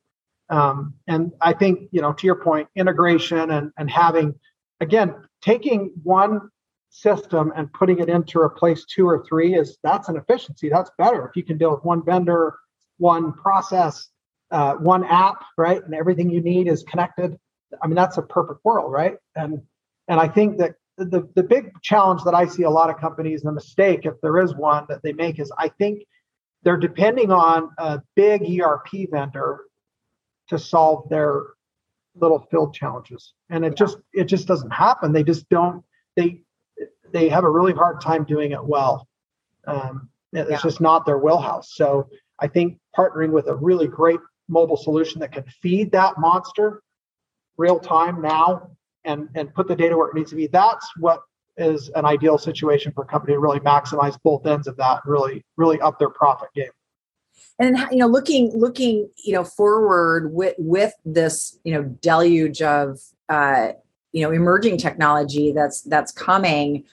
Um, 0.50 0.94
and 1.06 1.32
I 1.40 1.52
think, 1.52 1.88
you 1.92 2.02
know, 2.02 2.12
to 2.12 2.26
your 2.26 2.34
point, 2.36 2.68
integration 2.74 3.50
and 3.52 3.72
and 3.78 3.90
having, 3.90 4.34
again, 4.80 5.14
taking 5.42 5.92
one 6.02 6.50
system 6.90 7.52
and 7.56 7.72
putting 7.72 8.00
it 8.00 8.08
into 8.08 8.40
replace 8.40 8.84
two 8.84 9.08
or 9.08 9.24
three 9.24 9.54
is 9.54 9.78
that's 9.82 10.08
an 10.08 10.16
efficiency. 10.16 10.68
That's 10.68 10.90
better 10.98 11.26
if 11.28 11.36
you 11.36 11.44
can 11.44 11.56
deal 11.56 11.70
with 11.70 11.84
one 11.84 12.04
vendor, 12.04 12.58
one 12.98 13.32
process, 13.32 14.08
uh, 14.50 14.74
one 14.74 15.04
app, 15.04 15.44
right? 15.56 15.82
And 15.84 15.94
everything 15.94 16.30
you 16.30 16.40
need 16.40 16.66
is 16.66 16.82
connected. 16.82 17.38
I 17.80 17.86
mean, 17.86 17.94
that's 17.94 18.18
a 18.18 18.22
perfect 18.22 18.64
world, 18.64 18.92
right? 18.92 19.16
And 19.36 19.62
and 20.08 20.18
I 20.18 20.26
think 20.26 20.58
that 20.58 20.74
the, 21.04 21.28
the 21.34 21.42
big 21.42 21.72
challenge 21.82 22.22
that 22.24 22.34
I 22.34 22.46
see 22.46 22.62
a 22.62 22.70
lot 22.70 22.90
of 22.90 22.98
companies, 22.98 23.42
and 23.42 23.48
the 23.48 23.54
mistake, 23.54 24.04
if 24.04 24.14
there 24.22 24.38
is 24.38 24.54
one 24.54 24.86
that 24.88 25.02
they 25.02 25.12
make, 25.12 25.38
is 25.38 25.52
I 25.58 25.68
think 25.68 26.04
they're 26.62 26.76
depending 26.76 27.32
on 27.32 27.70
a 27.78 28.02
big 28.14 28.42
ERP 28.42 29.10
vendor 29.10 29.60
to 30.48 30.58
solve 30.58 31.08
their 31.08 31.42
little 32.14 32.46
field 32.50 32.74
challenges. 32.74 33.34
And 33.48 33.64
it 33.64 33.76
just 33.76 33.98
it 34.12 34.24
just 34.24 34.46
doesn't 34.46 34.70
happen. 34.70 35.12
They 35.12 35.24
just 35.24 35.48
don't 35.48 35.84
they 36.16 36.42
they 37.12 37.28
have 37.28 37.44
a 37.44 37.50
really 37.50 37.72
hard 37.72 38.00
time 38.00 38.24
doing 38.24 38.52
it 38.52 38.64
well. 38.64 39.08
Um, 39.66 40.10
it's 40.32 40.50
yeah. 40.50 40.58
just 40.62 40.80
not 40.80 41.06
their 41.06 41.18
wheelhouse. 41.18 41.74
So 41.74 42.08
I 42.38 42.46
think 42.46 42.78
partnering 42.96 43.30
with 43.30 43.48
a 43.48 43.54
really 43.54 43.86
great 43.86 44.20
mobile 44.48 44.76
solution 44.76 45.20
that 45.20 45.32
can 45.32 45.44
feed 45.62 45.92
that 45.92 46.18
monster 46.18 46.82
real 47.56 47.78
time 47.78 48.22
now 48.22 48.70
and 49.04 49.28
and 49.34 49.52
put 49.54 49.68
the 49.68 49.76
data 49.76 49.96
where 49.96 50.08
it 50.08 50.14
needs 50.14 50.30
to 50.30 50.36
be. 50.36 50.46
That's 50.46 50.88
what 50.98 51.22
is 51.56 51.90
an 51.94 52.04
ideal 52.04 52.38
situation 52.38 52.92
for 52.92 53.04
a 53.04 53.06
company 53.06 53.34
to 53.34 53.40
really 53.40 53.60
maximize 53.60 54.18
both 54.22 54.46
ends 54.46 54.66
of 54.66 54.76
that 54.76 55.02
really 55.04 55.44
really 55.56 55.80
up 55.80 55.98
their 55.98 56.10
profit 56.10 56.48
game. 56.54 56.70
And 57.58 57.78
you 57.90 57.98
know 57.98 58.06
looking 58.06 58.52
looking 58.56 59.10
you 59.24 59.34
know 59.34 59.44
forward 59.44 60.32
with 60.32 60.54
with 60.58 60.94
this 61.04 61.58
you 61.64 61.72
know 61.72 61.82
deluge 61.82 62.62
of 62.62 62.98
uh 63.28 63.72
you 64.12 64.22
know 64.22 64.30
emerging 64.30 64.78
technology 64.78 65.52
that's 65.52 65.82
that's 65.82 66.12
coming 66.12 66.84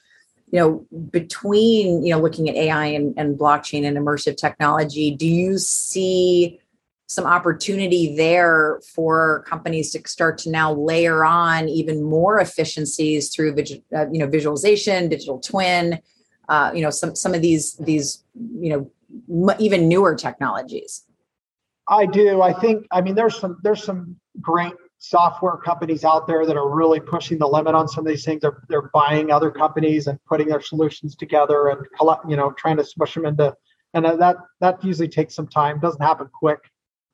you 0.52 0.58
know 0.58 0.86
between 1.10 2.04
you 2.04 2.14
know 2.14 2.20
looking 2.20 2.48
at 2.48 2.54
ai 2.54 2.86
and, 2.86 3.14
and 3.18 3.38
blockchain 3.38 3.86
and 3.86 3.96
immersive 3.96 4.36
technology 4.36 5.10
do 5.10 5.26
you 5.26 5.58
see 5.58 6.60
some 7.08 7.24
opportunity 7.24 8.14
there 8.16 8.80
for 8.94 9.42
companies 9.48 9.90
to 9.92 10.02
start 10.06 10.36
to 10.36 10.50
now 10.50 10.74
layer 10.74 11.24
on 11.24 11.66
even 11.68 12.04
more 12.04 12.38
efficiencies 12.38 13.34
through 13.34 13.56
uh, 13.96 14.06
you 14.12 14.18
know 14.18 14.26
visualization 14.26 15.08
digital 15.08 15.40
twin 15.40 15.98
uh, 16.50 16.70
you 16.74 16.82
know 16.82 16.90
some 16.90 17.16
some 17.16 17.34
of 17.34 17.40
these 17.40 17.74
these 17.78 18.24
you 18.60 18.70
know 18.70 19.56
even 19.58 19.88
newer 19.88 20.14
technologies. 20.14 21.04
I 21.88 22.04
do. 22.04 22.42
I 22.42 22.52
think 22.52 22.86
i 22.92 23.00
mean 23.00 23.14
there's 23.14 23.38
some 23.38 23.58
there's 23.62 23.82
some 23.82 24.16
great 24.40 24.74
software 24.98 25.56
companies 25.56 26.04
out 26.04 26.26
there 26.26 26.44
that 26.44 26.56
are 26.56 26.68
really 26.74 27.00
pushing 27.00 27.38
the 27.38 27.46
limit 27.46 27.74
on 27.74 27.88
some 27.88 28.04
of 28.04 28.08
these 28.08 28.24
things. 28.24 28.42
They're, 28.42 28.62
they're 28.68 28.90
buying 28.92 29.30
other 29.30 29.50
companies 29.50 30.08
and 30.08 30.18
putting 30.24 30.48
their 30.48 30.60
solutions 30.60 31.14
together 31.14 31.68
and 31.68 31.86
collect 31.96 32.28
you 32.28 32.36
know 32.36 32.52
trying 32.52 32.76
to 32.76 32.84
smush 32.84 33.14
them 33.14 33.24
into 33.24 33.56
and 33.94 34.04
that 34.04 34.36
that 34.60 34.84
usually 34.84 35.08
takes 35.08 35.34
some 35.34 35.48
time. 35.48 35.80
Doesn't 35.80 36.02
happen 36.02 36.28
quick 36.32 36.60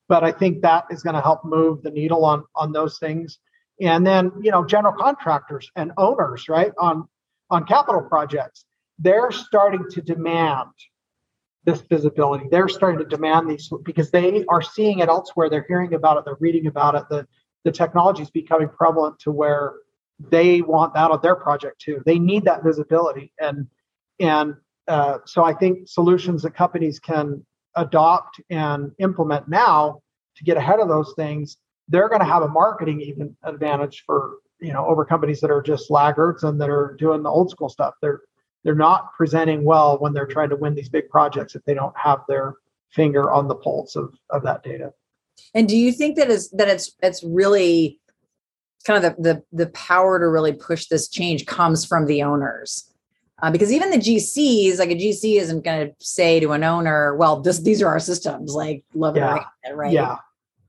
but 0.08 0.24
I 0.24 0.32
think 0.32 0.62
that 0.62 0.84
is 0.90 1.02
going 1.02 1.14
to 1.14 1.20
help 1.20 1.44
move 1.44 1.82
the 1.82 1.90
needle 1.90 2.24
on 2.24 2.44
on 2.54 2.72
those 2.72 2.98
things. 2.98 3.38
And 3.80 4.06
then 4.06 4.32
you 4.40 4.50
know 4.50 4.64
general 4.64 4.94
contractors 4.94 5.70
and 5.76 5.92
owners, 5.96 6.48
right 6.48 6.72
on 6.78 7.08
on 7.50 7.64
capital 7.64 8.02
projects, 8.02 8.64
they're 8.98 9.30
starting 9.30 9.84
to 9.90 10.02
demand 10.02 10.70
this 11.64 11.80
visibility. 11.80 12.46
They're 12.50 12.68
starting 12.68 12.98
to 12.98 13.06
demand 13.06 13.50
these 13.50 13.70
because 13.84 14.10
they 14.10 14.44
are 14.48 14.62
seeing 14.62 14.98
it 14.98 15.08
elsewhere. 15.08 15.48
They're 15.48 15.64
hearing 15.66 15.94
about 15.94 16.18
it. 16.18 16.24
They're 16.24 16.36
reading 16.40 16.66
about 16.66 16.94
it. 16.94 17.04
The 17.08 17.26
the 17.64 17.72
technology 17.72 18.22
is 18.22 18.30
becoming 18.30 18.68
prevalent 18.68 19.18
to 19.20 19.30
where 19.30 19.74
they 20.30 20.60
want 20.60 20.94
that 20.94 21.10
on 21.10 21.20
their 21.22 21.34
project 21.34 21.80
too. 21.80 22.02
They 22.04 22.18
need 22.18 22.44
that 22.44 22.62
visibility, 22.62 23.32
and 23.40 23.66
and 24.20 24.54
uh, 24.86 25.18
so 25.24 25.44
I 25.44 25.54
think 25.54 25.88
solutions 25.88 26.42
that 26.42 26.54
companies 26.54 27.00
can 27.00 27.44
adopt 27.76 28.40
and 28.50 28.92
implement 28.98 29.48
now 29.48 30.00
to 30.36 30.44
get 30.44 30.56
ahead 30.56 30.80
of 30.80 30.88
those 30.88 31.12
things, 31.16 31.58
they're 31.88 32.08
going 32.08 32.20
to 32.20 32.26
have 32.26 32.42
a 32.42 32.48
marketing 32.48 33.00
even 33.00 33.36
advantage 33.42 34.04
for 34.06 34.38
you 34.60 34.72
know 34.72 34.86
over 34.86 35.04
companies 35.04 35.40
that 35.40 35.50
are 35.50 35.62
just 35.62 35.90
laggards 35.90 36.44
and 36.44 36.60
that 36.60 36.70
are 36.70 36.96
doing 36.98 37.22
the 37.22 37.30
old 37.30 37.50
school 37.50 37.68
stuff. 37.68 37.94
They're 38.00 38.22
they're 38.64 38.74
not 38.74 39.12
presenting 39.14 39.64
well 39.64 39.98
when 39.98 40.12
they're 40.14 40.26
trying 40.26 40.48
to 40.48 40.56
win 40.56 40.74
these 40.74 40.88
big 40.88 41.08
projects 41.10 41.54
if 41.54 41.62
they 41.64 41.74
don't 41.74 41.96
have 41.96 42.20
their 42.28 42.54
finger 42.90 43.30
on 43.30 43.46
the 43.46 43.54
pulse 43.54 43.94
of, 43.96 44.14
of 44.30 44.42
that 44.44 44.62
data. 44.62 44.92
And 45.52 45.68
do 45.68 45.76
you 45.76 45.92
think 45.92 46.16
that 46.16 46.30
is 46.30 46.50
that 46.50 46.68
it's 46.68 46.92
it's 47.02 47.22
really 47.22 48.00
kind 48.86 49.04
of 49.04 49.16
the, 49.16 49.22
the 49.22 49.42
the 49.64 49.70
power 49.70 50.18
to 50.18 50.28
really 50.28 50.52
push 50.52 50.86
this 50.86 51.08
change 51.08 51.46
comes 51.46 51.84
from 51.84 52.06
the 52.06 52.22
owners? 52.22 52.90
Uh, 53.42 53.50
because 53.50 53.72
even 53.72 53.90
the 53.90 53.98
GCs, 53.98 54.78
like 54.78 54.90
a 54.90 54.94
GC, 54.94 55.40
isn't 55.40 55.64
going 55.64 55.88
to 55.88 55.94
say 56.04 56.38
to 56.40 56.52
an 56.52 56.62
owner, 56.62 57.16
"Well, 57.16 57.40
this 57.40 57.58
these 57.58 57.82
are 57.82 57.88
our 57.88 58.00
systems." 58.00 58.54
Like, 58.54 58.84
love 58.94 59.16
yeah. 59.16 59.44
it, 59.64 59.74
right? 59.74 59.92
Yeah, 59.92 60.16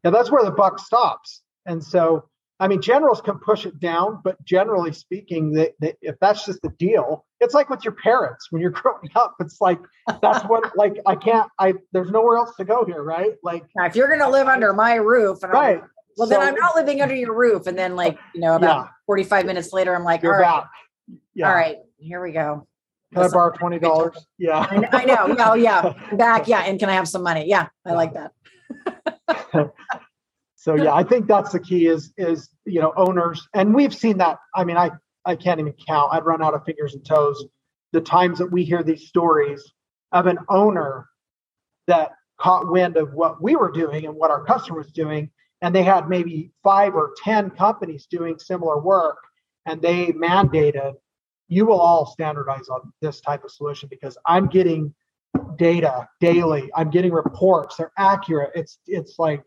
yeah. 0.03 0.09
That's 0.09 0.31
where 0.31 0.43
the 0.43 0.51
buck 0.51 0.79
stops. 0.79 1.41
And 1.67 1.83
so, 1.83 2.27
I 2.59 2.67
mean, 2.67 2.81
generals 2.81 3.21
can 3.21 3.37
push 3.37 3.65
it 3.65 3.79
down, 3.79 4.19
but 4.23 4.43
generally 4.43 4.93
speaking, 4.93 5.53
they, 5.53 5.73
if 6.01 6.15
that's 6.19 6.45
just 6.45 6.61
the 6.63 6.69
deal, 6.69 7.25
it's 7.39 7.53
like 7.53 7.69
with 7.69 7.83
your 7.83 7.93
parents 7.93 8.51
when 8.51 8.61
you're 8.61 8.71
growing 8.81 9.09
up. 9.15 9.35
It's 9.39 9.61
like 9.61 9.79
that's 10.21 10.43
what 10.45 10.75
like 10.77 10.99
I 11.05 11.15
can't. 11.15 11.49
I 11.59 11.75
there's 11.91 12.09
nowhere 12.09 12.37
else 12.37 12.55
to 12.57 12.65
go 12.65 12.83
here, 12.83 13.03
right? 13.03 13.33
Like, 13.43 13.63
now, 13.75 13.85
if 13.85 13.95
you're 13.95 14.07
going 14.07 14.21
to 14.21 14.29
live 14.29 14.47
under 14.47 14.73
my 14.73 14.95
roof, 14.95 15.43
right? 15.43 15.83
well, 16.17 16.27
so, 16.27 16.33
then 16.33 16.41
I'm 16.41 16.55
not 16.55 16.75
living 16.75 17.01
under 17.01 17.15
your 17.15 17.35
roof. 17.35 17.67
And 17.67 17.77
then, 17.77 17.95
like, 17.95 18.17
you 18.33 18.41
know, 18.41 18.55
about 18.55 18.85
yeah. 18.85 18.89
45 19.05 19.45
minutes 19.45 19.73
later, 19.73 19.95
I'm 19.95 20.03
like, 20.03 20.23
all 20.23 20.31
right, 20.31 20.63
yeah. 21.33 21.47
all 21.47 21.55
right, 21.55 21.77
here 22.05 22.21
we 22.21 22.31
go. 22.31 22.67
Can 23.13 23.23
I 23.23 23.29
borrow 23.29 23.51
twenty 23.51 23.79
dollars? 23.79 24.27
Yeah, 24.37 24.67
I 24.91 25.05
know. 25.05 25.35
Oh, 25.39 25.53
yeah, 25.53 25.93
back. 26.13 26.47
Yeah, 26.47 26.61
and 26.61 26.79
can 26.79 26.89
I 26.89 26.93
have 26.93 27.07
some 27.07 27.23
money? 27.23 27.45
Yeah, 27.47 27.67
I 27.85 27.89
yeah. 27.89 27.95
like 27.95 28.13
that. 28.13 28.31
so 30.55 30.75
yeah, 30.75 30.93
I 30.93 31.03
think 31.03 31.27
that's 31.27 31.51
the 31.51 31.59
key. 31.59 31.87
Is 31.87 32.13
is 32.17 32.49
you 32.65 32.81
know 32.81 32.93
owners, 32.97 33.47
and 33.53 33.73
we've 33.73 33.95
seen 33.95 34.17
that. 34.17 34.39
I 34.55 34.63
mean, 34.63 34.77
I 34.77 34.91
I 35.25 35.35
can't 35.35 35.59
even 35.59 35.73
count. 35.87 36.13
I'd 36.13 36.25
run 36.25 36.43
out 36.43 36.53
of 36.53 36.63
fingers 36.65 36.93
and 36.93 37.05
toes. 37.05 37.43
The 37.93 38.01
times 38.01 38.39
that 38.39 38.51
we 38.51 38.65
hear 38.65 38.83
these 38.83 39.07
stories 39.07 39.63
of 40.11 40.27
an 40.27 40.39
owner 40.49 41.07
that 41.87 42.11
caught 42.39 42.69
wind 42.69 42.97
of 42.97 43.13
what 43.13 43.41
we 43.41 43.55
were 43.55 43.71
doing 43.71 44.05
and 44.05 44.15
what 44.15 44.31
our 44.31 44.43
customer 44.43 44.79
was 44.79 44.91
doing, 44.91 45.31
and 45.61 45.73
they 45.73 45.83
had 45.83 46.09
maybe 46.09 46.51
five 46.63 46.95
or 46.95 47.13
ten 47.23 47.49
companies 47.51 48.07
doing 48.09 48.37
similar 48.39 48.79
work, 48.81 49.17
and 49.65 49.81
they 49.81 50.07
mandated 50.07 50.95
you 51.47 51.65
will 51.65 51.79
all 51.79 52.05
standardize 52.05 52.69
on 52.69 52.91
this 53.01 53.21
type 53.21 53.43
of 53.43 53.51
solution 53.51 53.87
because 53.89 54.17
I'm 54.25 54.47
getting 54.47 54.93
data 55.57 56.07
daily. 56.19 56.69
I'm 56.75 56.89
getting 56.89 57.11
reports. 57.11 57.77
They're 57.77 57.91
accurate. 57.97 58.51
It's 58.55 58.79
it's 58.87 59.19
like 59.19 59.43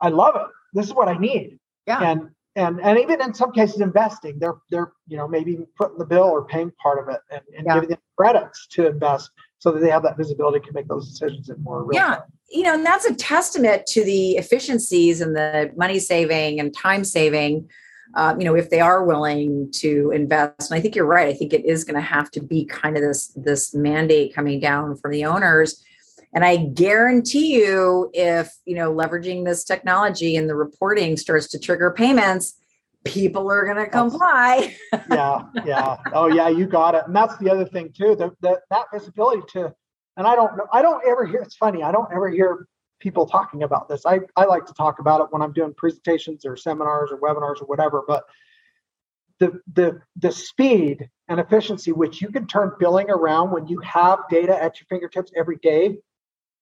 I 0.00 0.08
love 0.08 0.36
it. 0.36 0.46
This 0.72 0.86
is 0.86 0.94
what 0.94 1.08
I 1.08 1.16
need. 1.16 1.58
Yeah. 1.86 2.00
And 2.00 2.30
and 2.56 2.80
and 2.80 2.98
even 2.98 3.20
in 3.20 3.34
some 3.34 3.52
cases 3.52 3.80
investing, 3.80 4.38
they're 4.38 4.56
they're 4.70 4.92
you 5.06 5.16
know 5.16 5.28
maybe 5.28 5.58
putting 5.76 5.98
the 5.98 6.06
bill 6.06 6.24
or 6.24 6.46
paying 6.46 6.72
part 6.82 6.98
of 6.98 7.12
it 7.14 7.20
and, 7.30 7.42
and 7.56 7.66
yeah. 7.66 7.74
giving 7.74 7.88
them 7.90 7.98
credits 8.16 8.66
to 8.68 8.86
invest 8.86 9.30
so 9.58 9.72
that 9.72 9.80
they 9.80 9.90
have 9.90 10.02
that 10.02 10.16
visibility 10.16 10.60
to 10.60 10.72
make 10.72 10.86
those 10.88 11.10
decisions 11.10 11.48
in 11.48 11.62
more 11.62 11.84
real 11.84 12.00
yeah. 12.00 12.16
Time. 12.16 12.22
You 12.50 12.62
know, 12.64 12.74
and 12.74 12.86
that's 12.86 13.06
a 13.06 13.14
testament 13.14 13.86
to 13.86 14.04
the 14.04 14.32
efficiencies 14.32 15.20
and 15.20 15.34
the 15.34 15.72
money 15.76 15.98
saving 15.98 16.60
and 16.60 16.74
time 16.74 17.02
saving 17.02 17.68
uh, 18.14 18.34
you 18.38 18.44
know, 18.44 18.54
if 18.54 18.70
they 18.70 18.80
are 18.80 19.04
willing 19.04 19.70
to 19.72 20.10
invest. 20.14 20.70
And 20.70 20.78
I 20.78 20.80
think 20.80 20.94
you're 20.94 21.06
right. 21.06 21.28
I 21.28 21.34
think 21.34 21.52
it 21.52 21.64
is 21.64 21.84
going 21.84 21.96
to 21.96 22.00
have 22.00 22.30
to 22.32 22.40
be 22.40 22.64
kind 22.64 22.96
of 22.96 23.02
this 23.02 23.28
this 23.36 23.74
mandate 23.74 24.34
coming 24.34 24.60
down 24.60 24.96
from 24.96 25.10
the 25.10 25.24
owners. 25.24 25.82
And 26.32 26.44
I 26.44 26.56
guarantee 26.56 27.54
you, 27.54 28.10
if 28.12 28.52
you 28.64 28.74
know, 28.74 28.92
leveraging 28.92 29.44
this 29.44 29.64
technology 29.64 30.36
and 30.36 30.48
the 30.48 30.54
reporting 30.54 31.16
starts 31.16 31.48
to 31.48 31.58
trigger 31.58 31.92
payments, 31.92 32.54
people 33.04 33.50
are 33.50 33.64
going 33.64 33.84
to 33.84 33.88
comply. 33.88 34.76
yeah, 35.10 35.42
yeah. 35.64 35.96
Oh, 36.12 36.26
yeah. 36.26 36.48
You 36.48 36.66
got 36.66 36.94
it. 36.94 37.04
And 37.06 37.14
that's 37.14 37.36
the 37.38 37.50
other 37.50 37.64
thing 37.64 37.92
too. 37.96 38.16
That 38.16 38.32
that 38.40 38.60
that 38.70 38.86
visibility 38.92 39.42
to, 39.52 39.74
and 40.16 40.26
I 40.26 40.34
don't 40.34 40.56
know. 40.56 40.66
I 40.72 40.82
don't 40.82 41.02
ever 41.06 41.26
hear. 41.26 41.40
It's 41.40 41.56
funny. 41.56 41.82
I 41.82 41.92
don't 41.92 42.10
ever 42.12 42.28
hear 42.28 42.66
people 43.00 43.26
talking 43.26 43.62
about 43.62 43.88
this. 43.88 44.06
I, 44.06 44.20
I 44.36 44.44
like 44.44 44.66
to 44.66 44.74
talk 44.74 44.98
about 44.98 45.20
it 45.20 45.26
when 45.30 45.42
I'm 45.42 45.52
doing 45.52 45.74
presentations 45.74 46.46
or 46.46 46.56
seminars 46.56 47.10
or 47.10 47.18
webinars 47.18 47.60
or 47.60 47.66
whatever, 47.66 48.02
but 48.06 48.24
the 49.40 49.60
the 49.74 50.00
the 50.16 50.30
speed 50.30 51.08
and 51.28 51.40
efficiency 51.40 51.92
which 51.92 52.22
you 52.22 52.28
can 52.28 52.46
turn 52.46 52.72
billing 52.78 53.10
around 53.10 53.50
when 53.50 53.66
you 53.66 53.80
have 53.80 54.20
data 54.30 54.54
at 54.54 54.78
your 54.78 54.86
fingertips 54.88 55.32
every 55.36 55.56
day, 55.56 55.98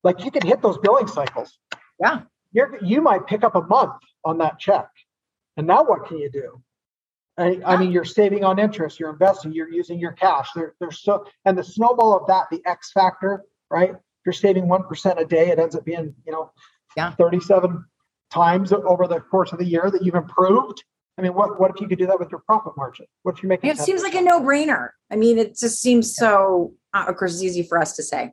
like 0.04 0.24
you 0.24 0.30
can 0.30 0.46
hit 0.46 0.62
those 0.62 0.78
billing 0.78 1.06
cycles. 1.06 1.58
Yeah. 2.00 2.22
You're 2.52 2.78
you 2.82 3.00
might 3.00 3.26
pick 3.26 3.44
up 3.44 3.54
a 3.54 3.62
month 3.62 4.00
on 4.24 4.38
that 4.38 4.58
check. 4.58 4.88
And 5.56 5.66
now 5.66 5.84
what 5.84 6.06
can 6.06 6.18
you 6.18 6.30
do? 6.30 6.62
I, 7.38 7.60
I, 7.64 7.76
mean, 7.78 7.92
you're 7.92 8.04
saving 8.04 8.44
on 8.44 8.58
interest, 8.58 9.00
you're 9.00 9.10
investing, 9.10 9.52
you're 9.52 9.70
using 9.70 9.98
your 9.98 10.12
cash. 10.12 10.48
There, 10.54 10.74
there's 10.80 11.02
so, 11.02 11.24
and 11.46 11.56
the 11.56 11.64
snowball 11.64 12.14
of 12.14 12.26
that, 12.26 12.48
the 12.50 12.60
X 12.66 12.92
factor, 12.92 13.44
right? 13.70 13.94
You're 14.24 14.32
saving 14.32 14.64
1% 14.64 15.20
a 15.20 15.24
day, 15.24 15.50
it 15.50 15.58
ends 15.58 15.74
up 15.74 15.84
being, 15.84 16.14
you 16.26 16.32
know, 16.32 16.50
yeah. 16.96 17.12
37 17.12 17.84
times 18.30 18.72
over 18.72 19.06
the 19.06 19.20
course 19.20 19.52
of 19.52 19.58
the 19.58 19.64
year 19.64 19.90
that 19.90 20.02
you've 20.02 20.14
improved. 20.14 20.82
I 21.18 21.22
mean, 21.22 21.34
what, 21.34 21.60
what 21.60 21.70
if 21.74 21.80
you 21.80 21.88
could 21.88 21.98
do 21.98 22.06
that 22.06 22.18
with 22.18 22.30
your 22.30 22.40
profit 22.40 22.72
margin? 22.76 23.06
What 23.22 23.36
if 23.36 23.42
you're 23.42 23.48
making 23.48 23.70
It 23.70 23.78
seems 23.78 24.02
like 24.02 24.14
a 24.14 24.20
no 24.20 24.40
brainer. 24.40 24.90
I 25.10 25.16
mean, 25.16 25.38
it 25.38 25.58
just 25.58 25.80
seems 25.80 26.14
so, 26.16 26.72
uh, 26.94 27.04
of 27.06 27.16
course, 27.16 27.34
it's 27.34 27.42
easy 27.42 27.62
for 27.62 27.78
us 27.78 27.94
to 27.96 28.02
say. 28.02 28.32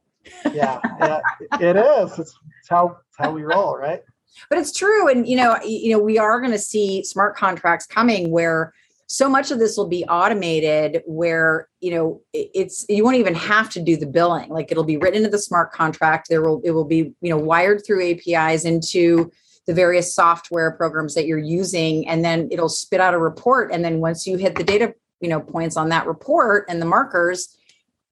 yeah, 0.54 0.80
yeah, 1.00 1.20
it 1.60 1.76
is. 1.76 2.18
It's, 2.20 2.34
it's 2.60 2.70
how, 2.70 2.98
it's 3.08 3.18
how 3.18 3.32
we 3.32 3.44
roll, 3.44 3.78
right? 3.78 4.02
But 4.50 4.60
it's 4.60 4.72
true. 4.72 5.10
And, 5.10 5.28
you 5.28 5.36
know, 5.36 5.58
you 5.64 5.92
know, 5.92 6.00
we 6.00 6.18
are 6.18 6.40
going 6.40 6.54
to 6.54 6.60
see 6.60 7.04
smart 7.04 7.36
contracts 7.36 7.86
coming 7.86 8.32
where 8.32 8.74
so 9.12 9.28
much 9.28 9.50
of 9.50 9.58
this 9.58 9.76
will 9.76 9.88
be 9.88 10.06
automated 10.06 11.02
where 11.08 11.68
you 11.82 11.92
know 11.92 12.22
it's 12.32 12.86
you 12.88 13.04
won't 13.04 13.18
even 13.18 13.34
have 13.34 13.70
to 13.72 13.82
do 13.82 13.98
the 13.98 14.06
billing. 14.06 14.50
Like 14.50 14.72
it'll 14.72 14.84
be 14.84 14.98
written 14.98 15.18
into 15.18 15.30
the 15.30 15.40
smart 15.40 15.72
contract. 15.74 16.30
There 16.30 16.44
will 16.44 16.62
it 16.64 16.72
will 16.72 16.86
be 16.86 17.14
you 17.20 17.30
know 17.30 17.38
wired 17.38 17.84
through 17.86 18.04
apis 18.04 18.66
into 18.66 19.32
the 19.66 19.74
various 19.74 20.14
software 20.14 20.72
programs 20.72 21.16
that 21.16 21.26
you're 21.26 21.38
using 21.38 22.08
and 22.08 22.24
then 22.24 22.48
it'll 22.52 22.70
spit 22.70 23.02
out 23.02 23.16
a 23.16 23.20
report. 23.20 23.72
And 23.74 23.84
then 23.84 24.00
once 24.00 24.28
you 24.28 24.38
hit 24.38 24.56
the 24.56 24.64
data 24.64 24.94
you 25.22 25.28
know 25.28 25.42
points 25.42 25.76
on 25.76 25.90
that 25.90 26.06
report 26.06 26.66
and 26.70 26.80
the 26.80 26.86
markers 26.86 27.58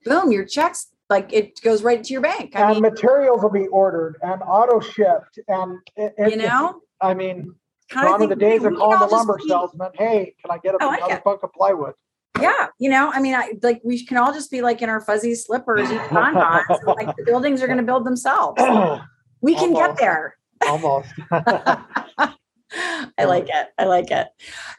boom 0.03 0.31
your 0.31 0.45
checks 0.45 0.87
like 1.09 1.31
it 1.31 1.61
goes 1.61 1.83
right 1.83 2.03
to 2.03 2.11
your 2.11 2.21
bank. 2.21 2.55
I 2.55 2.61
and 2.61 2.73
mean, 2.73 2.81
materials 2.81 3.43
will 3.43 3.51
be 3.51 3.67
ordered 3.67 4.17
and 4.23 4.41
auto 4.41 4.79
shipped 4.79 5.39
and 5.47 5.77
it, 5.95 6.15
it, 6.17 6.31
you 6.31 6.37
know? 6.37 6.81
I 6.99 7.13
mean 7.13 7.53
Gone 7.93 8.21
are 8.21 8.27
the 8.27 8.35
days 8.35 8.63
of 8.63 8.75
calling 8.75 8.99
the 8.99 9.05
lumber 9.05 9.37
be, 9.37 9.47
salesman. 9.47 9.91
Hey, 9.93 10.35
can 10.41 10.51
I 10.51 10.57
get 10.57 10.75
a, 10.75 10.85
like 10.85 11.01
another 11.01 11.21
bunk 11.23 11.43
of 11.43 11.53
plywood? 11.53 11.93
Yeah, 12.41 12.67
you 12.79 12.89
know, 12.89 13.11
I 13.13 13.19
mean, 13.19 13.33
I 13.33 13.53
like 13.63 13.81
we 13.83 14.05
can 14.05 14.17
all 14.17 14.33
just 14.33 14.51
be 14.51 14.61
like 14.61 14.81
in 14.81 14.89
our 14.89 15.01
fuzzy 15.01 15.35
slippers, 15.35 15.89
eating 15.89 16.01
bonbons. 16.11 16.65
like 16.85 17.15
the 17.15 17.23
buildings 17.25 17.61
are 17.61 17.67
going 17.67 17.77
to 17.77 17.83
build 17.83 18.05
themselves. 18.05 18.61
We 19.39 19.53
can 19.53 19.75
Almost. 19.75 19.97
get 19.97 19.97
there. 19.99 20.35
Almost. 20.67 21.09
I 21.31 23.23
like 23.25 23.47
it. 23.47 23.67
I 23.77 23.85
like 23.85 24.11
it. 24.11 24.27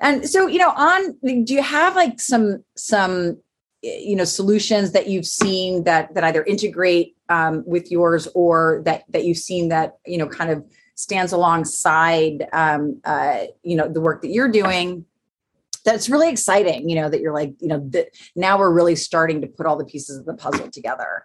And 0.00 0.28
so, 0.28 0.46
you 0.46 0.58
know, 0.58 0.70
on 0.70 1.16
do 1.22 1.54
you 1.54 1.62
have 1.62 1.96
like 1.96 2.20
some 2.20 2.64
some 2.76 3.38
you 3.82 4.16
know 4.16 4.24
solutions 4.24 4.92
that 4.92 5.06
you've 5.08 5.26
seen 5.26 5.84
that 5.84 6.12
that 6.14 6.24
either 6.24 6.42
integrate 6.44 7.16
um, 7.28 7.62
with 7.66 7.90
yours 7.90 8.28
or 8.34 8.82
that 8.84 9.04
that 9.10 9.24
you've 9.24 9.38
seen 9.38 9.68
that 9.68 9.98
you 10.06 10.18
know 10.18 10.28
kind 10.28 10.50
of 10.50 10.64
stands 10.98 11.32
alongside 11.32 12.48
um, 12.52 13.00
uh, 13.04 13.44
you 13.62 13.76
know 13.76 13.88
the 13.88 14.00
work 14.00 14.20
that 14.20 14.30
you're 14.30 14.50
doing 14.50 15.04
that's 15.84 16.08
really 16.08 16.28
exciting 16.28 16.88
you 16.88 16.96
know 16.96 17.08
that 17.08 17.20
you're 17.20 17.32
like 17.32 17.54
you 17.60 17.68
know 17.68 17.78
that 17.90 18.08
now 18.34 18.58
we're 18.58 18.72
really 18.72 18.96
starting 18.96 19.40
to 19.40 19.46
put 19.46 19.64
all 19.64 19.76
the 19.76 19.84
pieces 19.84 20.18
of 20.18 20.26
the 20.26 20.34
puzzle 20.34 20.68
together. 20.68 21.24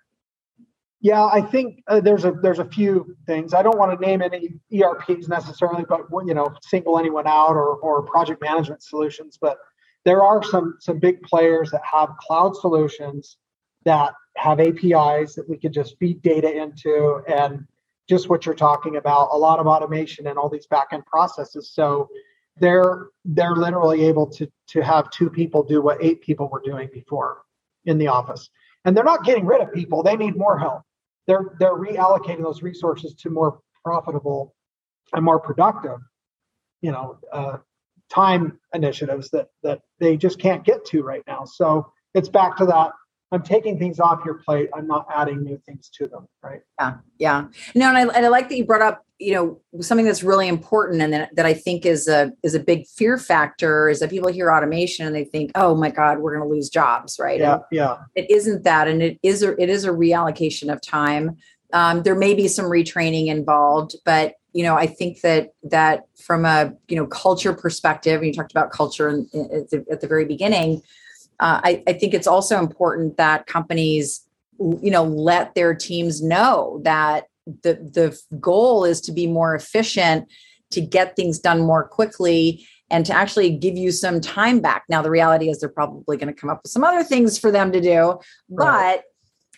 Yeah 1.01 1.25
i 1.25 1.41
think 1.41 1.83
uh, 1.87 1.99
there's 1.99 2.23
a 2.23 2.33
there's 2.33 2.59
a 2.59 2.65
few 2.65 3.17
things. 3.25 3.55
I 3.55 3.63
don't 3.63 3.79
want 3.79 3.99
to 3.99 4.07
name 4.07 4.21
any 4.21 4.53
erps 4.71 5.27
necessarily 5.27 5.85
but 5.89 6.01
you 6.23 6.35
know 6.35 6.53
single 6.61 6.99
anyone 6.99 7.25
out 7.25 7.55
or 7.55 7.77
or 7.77 8.03
project 8.03 8.43
management 8.43 8.83
solutions 8.83 9.39
but 9.41 9.57
there 10.05 10.21
are 10.23 10.43
some 10.43 10.77
some 10.79 10.99
big 10.99 11.23
players 11.23 11.71
that 11.71 11.81
have 11.83 12.09
cloud 12.19 12.55
solutions 12.55 13.37
that 13.85 14.13
have 14.37 14.59
apis 14.59 15.33
that 15.33 15.49
we 15.49 15.57
can 15.57 15.73
just 15.73 15.97
feed 15.97 16.21
data 16.21 16.51
into 16.63 17.23
and 17.27 17.65
just 18.09 18.29
what 18.29 18.45
you're 18.45 18.55
talking 18.55 18.97
about, 18.97 19.29
a 19.31 19.37
lot 19.37 19.59
of 19.59 19.67
automation 19.67 20.27
and 20.27 20.37
all 20.37 20.49
these 20.49 20.67
back-end 20.67 21.05
processes. 21.05 21.71
So 21.73 22.09
they're 22.57 23.07
they're 23.25 23.55
literally 23.55 24.03
able 24.03 24.27
to 24.27 24.47
to 24.67 24.81
have 24.81 25.09
two 25.09 25.29
people 25.29 25.63
do 25.63 25.81
what 25.81 26.03
eight 26.03 26.21
people 26.21 26.49
were 26.49 26.61
doing 26.63 26.89
before 26.93 27.41
in 27.85 27.97
the 27.97 28.07
office. 28.07 28.49
And 28.85 28.95
they're 28.95 29.03
not 29.03 29.23
getting 29.23 29.45
rid 29.45 29.61
of 29.61 29.73
people, 29.73 30.03
they 30.03 30.15
need 30.15 30.35
more 30.37 30.59
help. 30.59 30.81
They're 31.27 31.55
they're 31.59 31.75
reallocating 31.75 32.43
those 32.43 32.61
resources 32.61 33.15
to 33.15 33.29
more 33.29 33.59
profitable 33.83 34.55
and 35.13 35.23
more 35.23 35.39
productive, 35.39 35.99
you 36.81 36.91
know, 36.91 37.17
uh, 37.31 37.57
time 38.09 38.59
initiatives 38.73 39.29
that 39.31 39.47
that 39.63 39.81
they 39.99 40.17
just 40.17 40.39
can't 40.39 40.63
get 40.63 40.85
to 40.85 41.01
right 41.01 41.23
now. 41.25 41.45
So 41.45 41.91
it's 42.13 42.29
back 42.29 42.57
to 42.57 42.65
that 42.65 42.91
I'm 43.33 43.41
taking 43.41 43.79
things 43.79 43.99
off 43.99 44.23
your 44.23 44.35
plate. 44.35 44.69
I'm 44.75 44.87
not 44.87 45.07
adding 45.13 45.43
new 45.43 45.59
things 45.65 45.89
to 45.95 46.07
them. 46.07 46.27
Right. 46.41 46.61
Yeah. 46.79 46.93
Yeah. 47.17 47.45
No, 47.75 47.89
and 47.89 47.97
I, 47.97 48.01
and 48.15 48.25
I 48.25 48.29
like 48.29 48.49
that 48.49 48.55
you 48.55 48.65
brought 48.65 48.81
up, 48.81 49.05
you 49.19 49.33
know, 49.33 49.81
something 49.81 50.05
that's 50.05 50.23
really 50.23 50.47
important 50.47 51.01
and 51.01 51.11
that, 51.13 51.35
that 51.35 51.45
I 51.45 51.53
think 51.53 51.85
is 51.85 52.07
a 52.07 52.31
is 52.43 52.53
a 52.53 52.59
big 52.59 52.85
fear 52.87 53.17
factor 53.17 53.89
is 53.89 53.99
that 53.99 54.09
people 54.09 54.31
hear 54.31 54.51
automation 54.51 55.07
and 55.07 55.15
they 55.15 55.23
think, 55.25 55.51
oh 55.55 55.75
my 55.75 55.89
God, 55.89 56.19
we're 56.19 56.35
going 56.37 56.47
to 56.47 56.53
lose 56.53 56.69
jobs. 56.69 57.17
Right. 57.19 57.39
Yeah. 57.39 57.53
And 57.53 57.63
yeah. 57.71 57.97
It 58.15 58.29
isn't 58.29 58.63
that. 58.63 58.87
And 58.87 59.01
it 59.01 59.19
is 59.23 59.43
a, 59.43 59.59
it 59.61 59.69
is 59.69 59.85
a 59.85 59.89
reallocation 59.89 60.71
of 60.71 60.81
time. 60.81 61.37
Um, 61.73 62.03
there 62.03 62.15
may 62.15 62.35
be 62.35 62.47
some 62.47 62.65
retraining 62.65 63.27
involved, 63.27 63.95
but 64.05 64.35
you 64.53 64.63
know, 64.63 64.75
I 64.75 64.85
think 64.85 65.21
that 65.21 65.53
that 65.63 66.05
from 66.15 66.45
a 66.45 66.73
you 66.87 66.95
know 66.95 67.07
culture 67.07 67.53
perspective, 67.53 68.21
and 68.21 68.27
you 68.27 68.33
talked 68.33 68.51
about 68.51 68.71
culture 68.71 69.09
in, 69.09 69.27
in, 69.33 69.41
at, 69.51 69.69
the, 69.71 69.85
at, 69.91 70.01
the, 70.01 70.07
very 70.07 70.25
beginning. 70.25 70.81
Uh, 71.39 71.61
I, 71.63 71.83
I 71.87 71.93
think 71.93 72.13
it's 72.13 72.27
also 72.27 72.59
important 72.59 73.17
that 73.17 73.47
companies, 73.47 74.27
you 74.59 74.91
know, 74.91 75.03
let 75.03 75.55
their 75.55 75.73
teams 75.73 76.21
know 76.21 76.81
that 76.83 77.25
the 77.45 77.73
the 77.73 78.19
goal 78.39 78.85
is 78.85 79.01
to 79.01 79.11
be 79.11 79.27
more 79.27 79.55
efficient, 79.55 80.27
to 80.71 80.81
get 80.81 81.15
things 81.15 81.39
done 81.39 81.61
more 81.61 81.87
quickly, 81.87 82.65
and 82.89 83.05
to 83.05 83.13
actually 83.13 83.49
give 83.49 83.75
you 83.75 83.91
some 83.91 84.21
time 84.21 84.59
back. 84.59 84.83
Now, 84.89 85.01
the 85.01 85.09
reality 85.09 85.49
is 85.49 85.59
they're 85.59 85.69
probably 85.69 86.17
going 86.17 86.33
to 86.33 86.39
come 86.39 86.49
up 86.49 86.61
with 86.63 86.71
some 86.71 86.83
other 86.83 87.03
things 87.03 87.37
for 87.37 87.51
them 87.51 87.71
to 87.71 87.81
do, 87.81 88.19
right. 88.49 89.01
but 89.01 89.03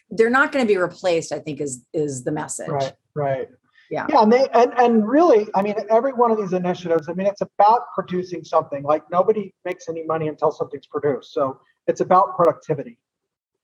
they're 0.09 0.29
not 0.29 0.51
going 0.51 0.65
to 0.65 0.67
be 0.67 0.77
replaced. 0.77 1.31
I 1.31 1.39
think 1.39 1.61
is 1.61 1.85
is 1.93 2.23
the 2.23 2.31
message. 2.31 2.69
Right. 2.69 2.93
Right. 3.13 3.47
Yeah. 3.89 4.05
Yeah. 4.09 4.21
And, 4.21 4.31
they, 4.33 4.47
and 4.53 4.73
and 4.77 5.07
really, 5.07 5.47
I 5.53 5.61
mean, 5.61 5.75
every 5.89 6.13
one 6.13 6.31
of 6.31 6.37
these 6.37 6.53
initiatives. 6.53 7.07
I 7.09 7.13
mean, 7.13 7.27
it's 7.27 7.41
about 7.41 7.81
producing 7.93 8.43
something. 8.43 8.83
Like 8.83 9.03
nobody 9.11 9.53
makes 9.63 9.87
any 9.89 10.03
money 10.03 10.27
until 10.27 10.51
something's 10.51 10.87
produced. 10.87 11.33
So 11.33 11.59
it's 11.87 12.01
about 12.01 12.35
productivity. 12.35 12.97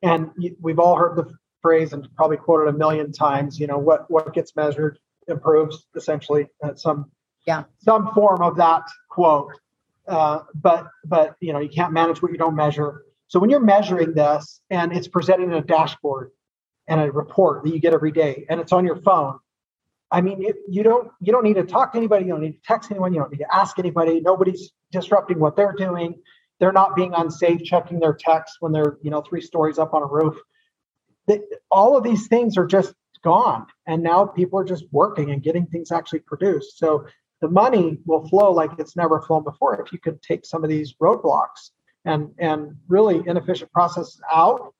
And 0.03 0.31
we've 0.59 0.79
all 0.79 0.95
heard 0.95 1.15
the 1.15 1.31
phrase 1.61 1.93
and 1.93 2.07
probably 2.15 2.37
quoted 2.37 2.73
a 2.73 2.77
million 2.77 3.11
times. 3.11 3.59
You 3.59 3.67
know, 3.67 3.77
what 3.77 4.09
what 4.09 4.33
gets 4.33 4.55
measured 4.55 4.99
improves 5.27 5.85
essentially 5.95 6.47
at 6.63 6.79
some 6.79 7.09
yeah 7.45 7.63
some 7.77 8.11
form 8.13 8.41
of 8.41 8.57
that 8.57 8.83
quote. 9.09 9.51
Uh, 10.07 10.39
but 10.55 10.87
but 11.05 11.35
you 11.39 11.53
know 11.53 11.59
you 11.59 11.69
can't 11.69 11.93
manage 11.93 12.21
what 12.21 12.31
you 12.31 12.37
don't 12.37 12.55
measure. 12.55 13.05
So 13.27 13.39
when 13.39 13.49
you're 13.49 13.59
measuring 13.61 14.13
this 14.13 14.59
and 14.69 14.91
it's 14.91 15.07
presented 15.07 15.43
in 15.43 15.53
a 15.53 15.61
dashboard 15.61 16.31
and 16.87 16.99
a 16.99 17.11
report 17.11 17.63
that 17.63 17.69
you 17.69 17.79
get 17.79 17.93
every 17.93 18.11
day 18.11 18.45
and 18.49 18.59
it's 18.59 18.73
on 18.73 18.85
your 18.85 18.97
phone, 18.97 19.39
I 20.11 20.21
mean 20.21 20.43
it, 20.43 20.57
you 20.67 20.83
don't 20.83 21.09
you 21.21 21.31
don't 21.31 21.43
need 21.43 21.55
to 21.55 21.63
talk 21.63 21.93
to 21.93 21.97
anybody. 21.97 22.25
You 22.25 22.31
don't 22.31 22.41
need 22.41 22.53
to 22.53 22.61
text 22.65 22.91
anyone. 22.91 23.13
You 23.13 23.21
don't 23.21 23.31
need 23.31 23.39
to 23.39 23.55
ask 23.55 23.79
anybody. 23.79 24.19
Nobody's 24.19 24.71
disrupting 24.91 25.39
what 25.39 25.55
they're 25.55 25.75
doing. 25.77 26.15
They're 26.59 26.71
not 26.71 26.95
being 26.95 27.13
unsafe, 27.15 27.63
checking 27.63 27.99
their 27.99 28.13
texts 28.13 28.57
when 28.59 28.71
they're 28.71 28.97
you 29.01 29.09
know 29.09 29.21
three 29.21 29.41
stories 29.41 29.79
up 29.79 29.93
on 29.93 30.03
a 30.03 30.07
roof. 30.07 30.37
all 31.71 31.97
of 31.97 32.03
these 32.03 32.27
things 32.27 32.57
are 32.57 32.65
just 32.67 32.93
gone, 33.23 33.65
and 33.87 34.03
now 34.03 34.25
people 34.25 34.59
are 34.59 34.65
just 34.65 34.85
working 34.91 35.31
and 35.31 35.41
getting 35.41 35.65
things 35.67 35.91
actually 35.91 36.19
produced. 36.19 36.77
So 36.77 37.05
the 37.41 37.49
money 37.49 37.97
will 38.05 38.27
flow 38.27 38.51
like 38.51 38.71
it's 38.77 38.95
never 38.95 39.21
flown 39.21 39.43
before 39.43 39.81
if 39.81 39.91
you 39.91 39.99
could 39.99 40.21
take 40.21 40.45
some 40.45 40.63
of 40.63 40.69
these 40.69 40.93
roadblocks 41.01 41.71
and 42.05 42.29
and 42.37 42.75
really 42.87 43.21
inefficient 43.27 43.71
processes 43.71 44.21
out 44.31 44.73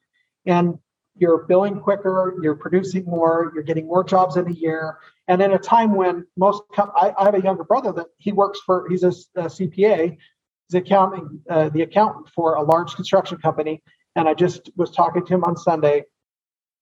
and 0.46 0.78
you're 1.16 1.46
billing 1.46 1.80
quicker 1.80 2.36
you're 2.42 2.56
producing 2.56 3.04
more 3.06 3.52
you're 3.54 3.64
getting 3.64 3.88
more 3.88 4.04
jobs 4.04 4.38
in 4.38 4.48
a 4.48 4.54
year 4.54 4.98
and 5.32 5.42
in 5.42 5.54
a 5.54 5.58
time 5.58 5.96
when 5.96 6.26
most 6.38 6.62
I, 6.78 7.14
I 7.18 7.24
have 7.26 7.36
a 7.36 7.42
younger 7.42 7.64
brother 7.64 7.92
that 7.94 8.08
he 8.18 8.32
works 8.32 8.60
for 8.66 8.88
he's 8.90 9.04
a, 9.04 9.14
a 9.36 9.46
cpa 9.46 10.18
he's 10.68 10.76
accounting 10.76 11.42
uh, 11.50 11.70
the 11.70 11.82
accountant 11.82 12.30
for 12.36 12.56
a 12.56 12.64
large 12.64 12.96
construction 12.96 13.38
company 13.38 13.82
and 14.16 14.28
i 14.28 14.34
just 14.34 14.70
was 14.76 14.92
talking 14.92 15.26
to 15.26 15.34
him 15.34 15.44
on 15.44 15.58
sunday 15.58 16.04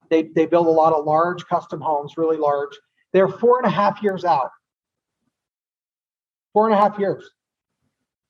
they 0.09 0.23
they 0.23 0.45
build 0.45 0.67
a 0.67 0.71
lot 0.71 0.93
of 0.93 1.05
large 1.05 1.45
custom 1.45 1.79
homes 1.79 2.13
really 2.17 2.37
large 2.37 2.77
they're 3.13 3.29
four 3.29 3.57
and 3.57 3.67
a 3.67 3.75
half 3.75 4.03
years 4.03 4.25
out 4.25 4.51
four 6.53 6.69
and 6.69 6.77
a 6.77 6.81
half 6.81 6.99
years. 6.99 7.29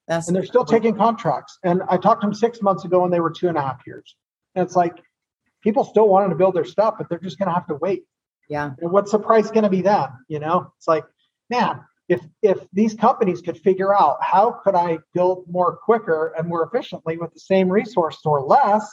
That's 0.07 0.27
and 0.27 0.35
they're 0.35 0.45
still 0.45 0.65
taking 0.65 0.95
contracts. 0.95 1.59
And 1.63 1.83
I 1.87 1.97
talked 1.97 2.21
to 2.21 2.27
them 2.27 2.33
six 2.33 2.61
months 2.61 2.85
ago 2.85 3.03
and 3.03 3.13
they 3.13 3.19
were 3.19 3.29
two 3.29 3.47
and 3.47 3.57
a 3.57 3.61
half 3.61 3.81
years. 3.85 4.15
And 4.55 4.65
it's 4.65 4.75
like 4.75 4.95
people 5.61 5.83
still 5.83 6.07
wanting 6.07 6.29
to 6.31 6.35
build 6.35 6.55
their 6.55 6.65
stuff, 6.65 6.95
but 6.97 7.09
they're 7.09 7.19
just 7.19 7.37
going 7.37 7.47
to 7.47 7.53
have 7.53 7.67
to 7.67 7.75
wait. 7.75 8.03
Yeah. 8.49 8.71
And 8.79 8.91
what's 8.91 9.11
the 9.11 9.19
price 9.19 9.51
going 9.51 9.63
to 9.63 9.69
be 9.69 9.81
then? 9.81 10.07
You 10.27 10.39
know, 10.39 10.73
it's 10.77 10.87
like, 10.87 11.05
man, 11.49 11.81
if 12.09 12.21
if 12.41 12.57
these 12.73 12.95
companies 12.95 13.41
could 13.41 13.57
figure 13.57 13.95
out 13.95 14.17
how 14.21 14.59
could 14.63 14.75
I 14.75 14.97
build 15.13 15.45
more 15.47 15.77
quicker 15.77 16.33
and 16.37 16.47
more 16.47 16.63
efficiently 16.65 17.17
with 17.17 17.31
the 17.33 17.39
same 17.39 17.69
resource 17.69 18.19
or 18.25 18.41
less, 18.41 18.89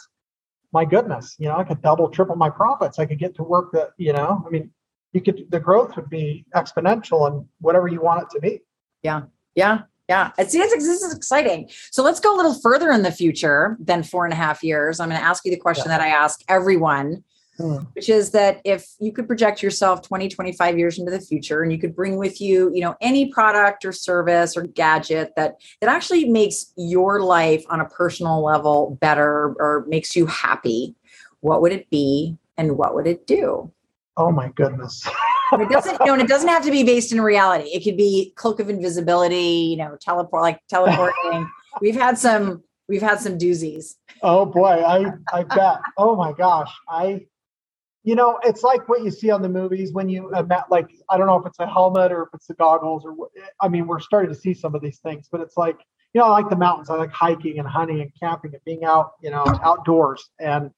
my 0.72 0.84
goodness, 0.84 1.34
you 1.38 1.48
know, 1.48 1.56
I 1.56 1.64
could 1.64 1.80
double, 1.80 2.10
triple 2.10 2.36
my 2.36 2.50
profits. 2.50 2.98
I 2.98 3.06
could 3.06 3.18
get 3.18 3.34
to 3.36 3.42
work 3.42 3.72
that, 3.72 3.90
you 3.96 4.12
know, 4.12 4.44
I 4.46 4.50
mean, 4.50 4.70
you 5.12 5.22
could 5.22 5.46
the 5.50 5.58
growth 5.58 5.96
would 5.96 6.10
be 6.10 6.44
exponential 6.54 7.26
and 7.26 7.46
whatever 7.60 7.88
you 7.88 8.02
want 8.02 8.22
it 8.22 8.30
to 8.34 8.40
be. 8.40 8.60
Yeah. 9.02 9.22
Yeah. 9.54 9.82
Yeah. 10.08 10.32
It's, 10.38 10.54
it's, 10.54 10.74
this 10.74 11.02
is 11.02 11.14
exciting. 11.14 11.70
So 11.90 12.02
let's 12.02 12.20
go 12.20 12.34
a 12.34 12.36
little 12.36 12.54
further 12.54 12.90
in 12.90 13.02
the 13.02 13.10
future 13.10 13.78
than 13.80 14.02
four 14.02 14.24
and 14.24 14.32
a 14.32 14.36
half 14.36 14.62
years. 14.62 15.00
I'm 15.00 15.08
going 15.08 15.20
to 15.20 15.26
ask 15.26 15.44
you 15.46 15.50
the 15.50 15.56
question 15.56 15.86
yeah. 15.86 15.96
that 15.96 16.04
I 16.04 16.08
ask 16.08 16.40
everyone, 16.48 17.24
hmm. 17.56 17.76
which 17.94 18.08
is 18.08 18.30
that 18.30 18.60
if 18.64 18.86
you 18.98 19.12
could 19.12 19.26
project 19.26 19.62
yourself 19.62 20.02
20, 20.02 20.28
25 20.28 20.78
years 20.78 20.98
into 20.98 21.10
the 21.10 21.20
future 21.20 21.62
and 21.62 21.72
you 21.72 21.78
could 21.78 21.94
bring 21.94 22.16
with 22.16 22.40
you, 22.40 22.70
you 22.74 22.80
know, 22.80 22.96
any 23.00 23.30
product 23.32 23.84
or 23.84 23.92
service 23.92 24.56
or 24.56 24.62
gadget 24.62 25.32
that, 25.36 25.56
that 25.80 25.90
actually 25.90 26.28
makes 26.28 26.72
your 26.76 27.20
life 27.20 27.64
on 27.68 27.80
a 27.80 27.88
personal 27.88 28.42
level 28.42 28.96
better 29.00 29.54
or 29.58 29.84
makes 29.88 30.14
you 30.16 30.26
happy, 30.26 30.94
what 31.40 31.62
would 31.62 31.72
it 31.72 31.88
be 31.90 32.36
and 32.56 32.76
what 32.76 32.94
would 32.94 33.06
it 33.06 33.26
do? 33.26 33.70
Oh 34.16 34.30
my 34.30 34.48
goodness. 34.48 35.06
it 35.52 35.68
doesn't 35.68 35.98
you 36.00 36.06
know, 36.06 36.14
and 36.14 36.22
it 36.22 36.28
doesn't 36.28 36.48
have 36.48 36.64
to 36.64 36.70
be 36.70 36.82
based 36.82 37.12
in 37.12 37.20
reality. 37.20 37.68
It 37.68 37.84
could 37.84 37.96
be 37.96 38.32
cloak 38.36 38.60
of 38.60 38.70
invisibility, 38.70 39.36
you 39.36 39.76
know, 39.76 39.96
teleport 40.00 40.42
like 40.42 40.60
teleporting. 40.68 41.48
we've 41.80 41.94
had 41.94 42.18
some 42.18 42.62
we've 42.88 43.02
had 43.02 43.20
some 43.20 43.38
doozies. 43.38 43.96
Oh 44.22 44.46
boy, 44.46 44.68
I 44.68 45.12
I 45.32 45.42
bet. 45.42 45.78
Oh 45.98 46.16
my 46.16 46.32
gosh. 46.32 46.72
I 46.88 47.26
you 48.06 48.14
know, 48.14 48.38
it's 48.44 48.62
like 48.62 48.88
what 48.88 49.02
you 49.02 49.10
see 49.10 49.30
on 49.30 49.42
the 49.42 49.48
movies 49.48 49.92
when 49.92 50.08
you 50.08 50.30
uh, 50.30 50.62
like 50.70 50.88
I 51.10 51.18
don't 51.18 51.26
know 51.26 51.38
if 51.40 51.44
it's 51.44 51.58
a 51.58 51.66
helmet 51.66 52.12
or 52.12 52.22
if 52.22 52.28
it's 52.34 52.46
the 52.46 52.54
goggles 52.54 53.04
or 53.04 53.28
I 53.60 53.66
mean, 53.66 53.88
we're 53.88 53.98
starting 53.98 54.32
to 54.32 54.40
see 54.40 54.54
some 54.54 54.76
of 54.76 54.80
these 54.80 55.00
things, 55.00 55.28
but 55.30 55.40
it's 55.40 55.56
like 55.56 55.76
you 56.14 56.20
know, 56.20 56.28
I 56.28 56.30
like 56.30 56.48
the 56.48 56.56
mountains. 56.56 56.88
I 56.88 56.94
like 56.94 57.10
hiking 57.10 57.58
and 57.58 57.66
hunting 57.66 58.00
and 58.00 58.12
camping 58.18 58.54
and 58.54 58.64
being 58.64 58.84
out, 58.84 59.14
you 59.20 59.30
know, 59.30 59.44
outdoors. 59.62 60.30
And 60.38 60.70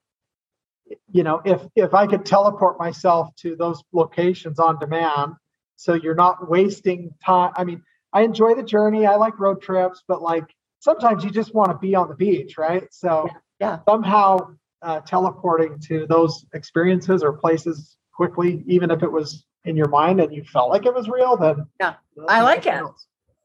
you 1.12 1.22
know, 1.22 1.42
if 1.44 1.60
if 1.76 1.92
I 1.92 2.06
could 2.06 2.24
teleport 2.24 2.78
myself 2.78 3.28
to 3.42 3.54
those 3.56 3.82
locations 3.92 4.58
on 4.58 4.78
demand, 4.78 5.34
so 5.76 5.92
you're 5.92 6.14
not 6.14 6.48
wasting 6.48 7.10
time. 7.22 7.52
I 7.56 7.64
mean, 7.64 7.82
I 8.10 8.22
enjoy 8.22 8.54
the 8.54 8.62
journey. 8.62 9.04
I 9.04 9.16
like 9.16 9.38
road 9.38 9.60
trips, 9.60 10.02
but 10.08 10.22
like 10.22 10.46
sometimes 10.78 11.24
you 11.24 11.30
just 11.30 11.54
want 11.54 11.72
to 11.72 11.76
be 11.76 11.94
on 11.94 12.08
the 12.08 12.16
beach, 12.16 12.56
right? 12.56 12.88
So 12.90 13.26
yeah, 13.26 13.36
yeah. 13.60 13.78
somehow 13.86 14.54
uh, 14.82 15.00
teleporting 15.00 15.78
to 15.80 16.06
those 16.08 16.46
experiences 16.54 17.22
or 17.22 17.32
places 17.32 17.96
quickly, 18.12 18.62
even 18.66 18.90
if 18.90 19.02
it 19.02 19.10
was 19.10 19.44
in 19.64 19.76
your 19.76 19.88
mind 19.88 20.20
and 20.20 20.34
you 20.34 20.44
felt 20.44 20.70
like 20.70 20.86
it 20.86 20.94
was 20.94 21.08
real, 21.08 21.36
then 21.36 21.66
yeah, 21.80 21.94
I 22.28 22.42
like 22.42 22.66
it. 22.66 22.78
So. 22.78 22.94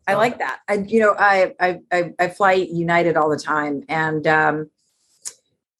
I 0.05 0.15
like 0.15 0.37
that. 0.39 0.59
I, 0.67 0.73
you 0.85 0.99
know, 0.99 1.15
I, 1.17 1.53
I, 1.91 2.11
I 2.19 2.27
fly 2.27 2.53
United 2.53 3.15
all 3.15 3.29
the 3.29 3.37
time, 3.37 3.83
and 3.87 4.27
um, 4.27 4.69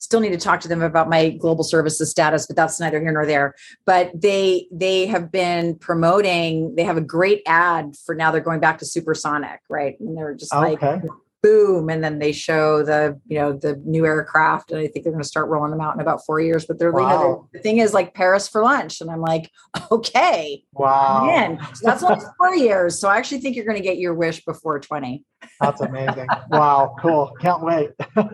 still 0.04 0.20
need 0.20 0.32
to 0.34 0.38
talk 0.38 0.60
to 0.60 0.68
them 0.68 0.82
about 0.82 1.10
my 1.10 1.30
global 1.30 1.64
services 1.64 2.12
status 2.12 2.46
but 2.46 2.58
that's 2.58 2.78
neither 2.78 3.00
here 3.00 3.12
nor 3.12 3.26
there 3.26 3.56
but 3.86 4.12
they 4.14 4.68
they 4.70 5.06
have 5.06 5.32
been 5.32 5.76
promoting 5.78 6.76
they 6.76 6.84
have 6.84 6.98
a 6.98 7.02
great 7.02 7.42
ad 7.48 7.96
for 8.06 8.14
now 8.14 8.30
they're 8.30 8.42
going 8.42 8.60
back 8.60 8.78
to 8.78 8.86
supersonic 8.86 9.62
right 9.70 9.98
and 10.02 10.18
they're 10.18 10.36
just 10.36 10.54
okay. 10.54 10.86
like 10.86 11.04
boom 11.44 11.90
and 11.90 12.02
then 12.02 12.20
they 12.20 12.32
show 12.32 12.82
the 12.84 13.20
you 13.28 13.38
know 13.38 13.52
the 13.52 13.76
new 13.86 14.06
aircraft 14.06 14.72
and 14.72 14.80
i 14.80 14.88
think 14.88 15.04
they're 15.04 15.12
going 15.12 15.22
to 15.22 15.28
start 15.28 15.50
rolling 15.50 15.72
them 15.72 15.82
out 15.82 15.94
in 15.94 16.00
about 16.00 16.26
four 16.26 16.40
years 16.40 16.66
but 16.66 16.80
they're 16.80 16.92
wow. 16.92 17.02
you 17.02 17.06
know, 17.06 17.50
the 17.52 17.60
thing 17.60 17.80
is 17.80 17.94
like 17.94 18.14
paris 18.14 18.48
for 18.48 18.64
lunch 18.64 19.02
and 19.02 19.12
i'm 19.12 19.20
like 19.20 19.52
okay 19.92 20.64
wow 20.72 21.26
man 21.26 21.60
so 21.76 21.82
that's 21.86 22.02
only 22.02 22.24
four 22.38 22.56
years 22.56 22.98
so 22.98 23.10
i 23.10 23.18
actually 23.18 23.40
think 23.40 23.58
you're 23.58 23.66
going 23.66 23.78
to 23.78 23.84
get 23.84 23.98
your 23.98 24.14
wish 24.14 24.44
before 24.46 24.80
20 24.80 25.24
that's 25.60 25.82
amazing 25.82 26.28
wow 26.50 26.96
cool 27.00 27.34
can't 27.42 27.62
wait 27.62 27.90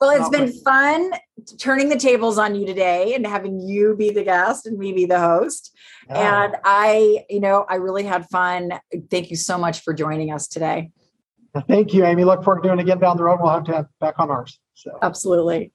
Well, 0.00 0.18
it's 0.18 0.30
been 0.30 0.50
fun 0.64 1.10
turning 1.58 1.90
the 1.90 1.98
tables 1.98 2.38
on 2.38 2.54
you 2.54 2.64
today 2.64 3.14
and 3.14 3.26
having 3.26 3.60
you 3.60 3.94
be 3.94 4.10
the 4.10 4.24
guest 4.24 4.64
and 4.64 4.78
me 4.78 4.94
be 4.94 5.04
the 5.04 5.20
host. 5.20 5.76
Yeah. 6.08 6.44
And 6.44 6.56
I, 6.64 7.26
you 7.28 7.40
know, 7.40 7.66
I 7.68 7.74
really 7.74 8.04
had 8.04 8.26
fun. 8.30 8.80
Thank 9.10 9.28
you 9.28 9.36
so 9.36 9.58
much 9.58 9.80
for 9.80 9.92
joining 9.92 10.32
us 10.32 10.48
today. 10.48 10.90
Thank 11.68 11.92
you, 11.94 12.04
Amy. 12.04 12.24
Look 12.24 12.44
forward 12.44 12.62
to 12.62 12.68
doing 12.68 12.78
it 12.78 12.82
again 12.82 12.98
down 12.98 13.16
the 13.16 13.24
road. 13.24 13.40
We'll 13.40 13.52
have 13.52 13.64
to 13.64 13.72
have 13.72 13.86
back 14.00 14.14
on 14.18 14.30
ours. 14.30 14.58
So 14.74 14.98
absolutely. 15.02 15.72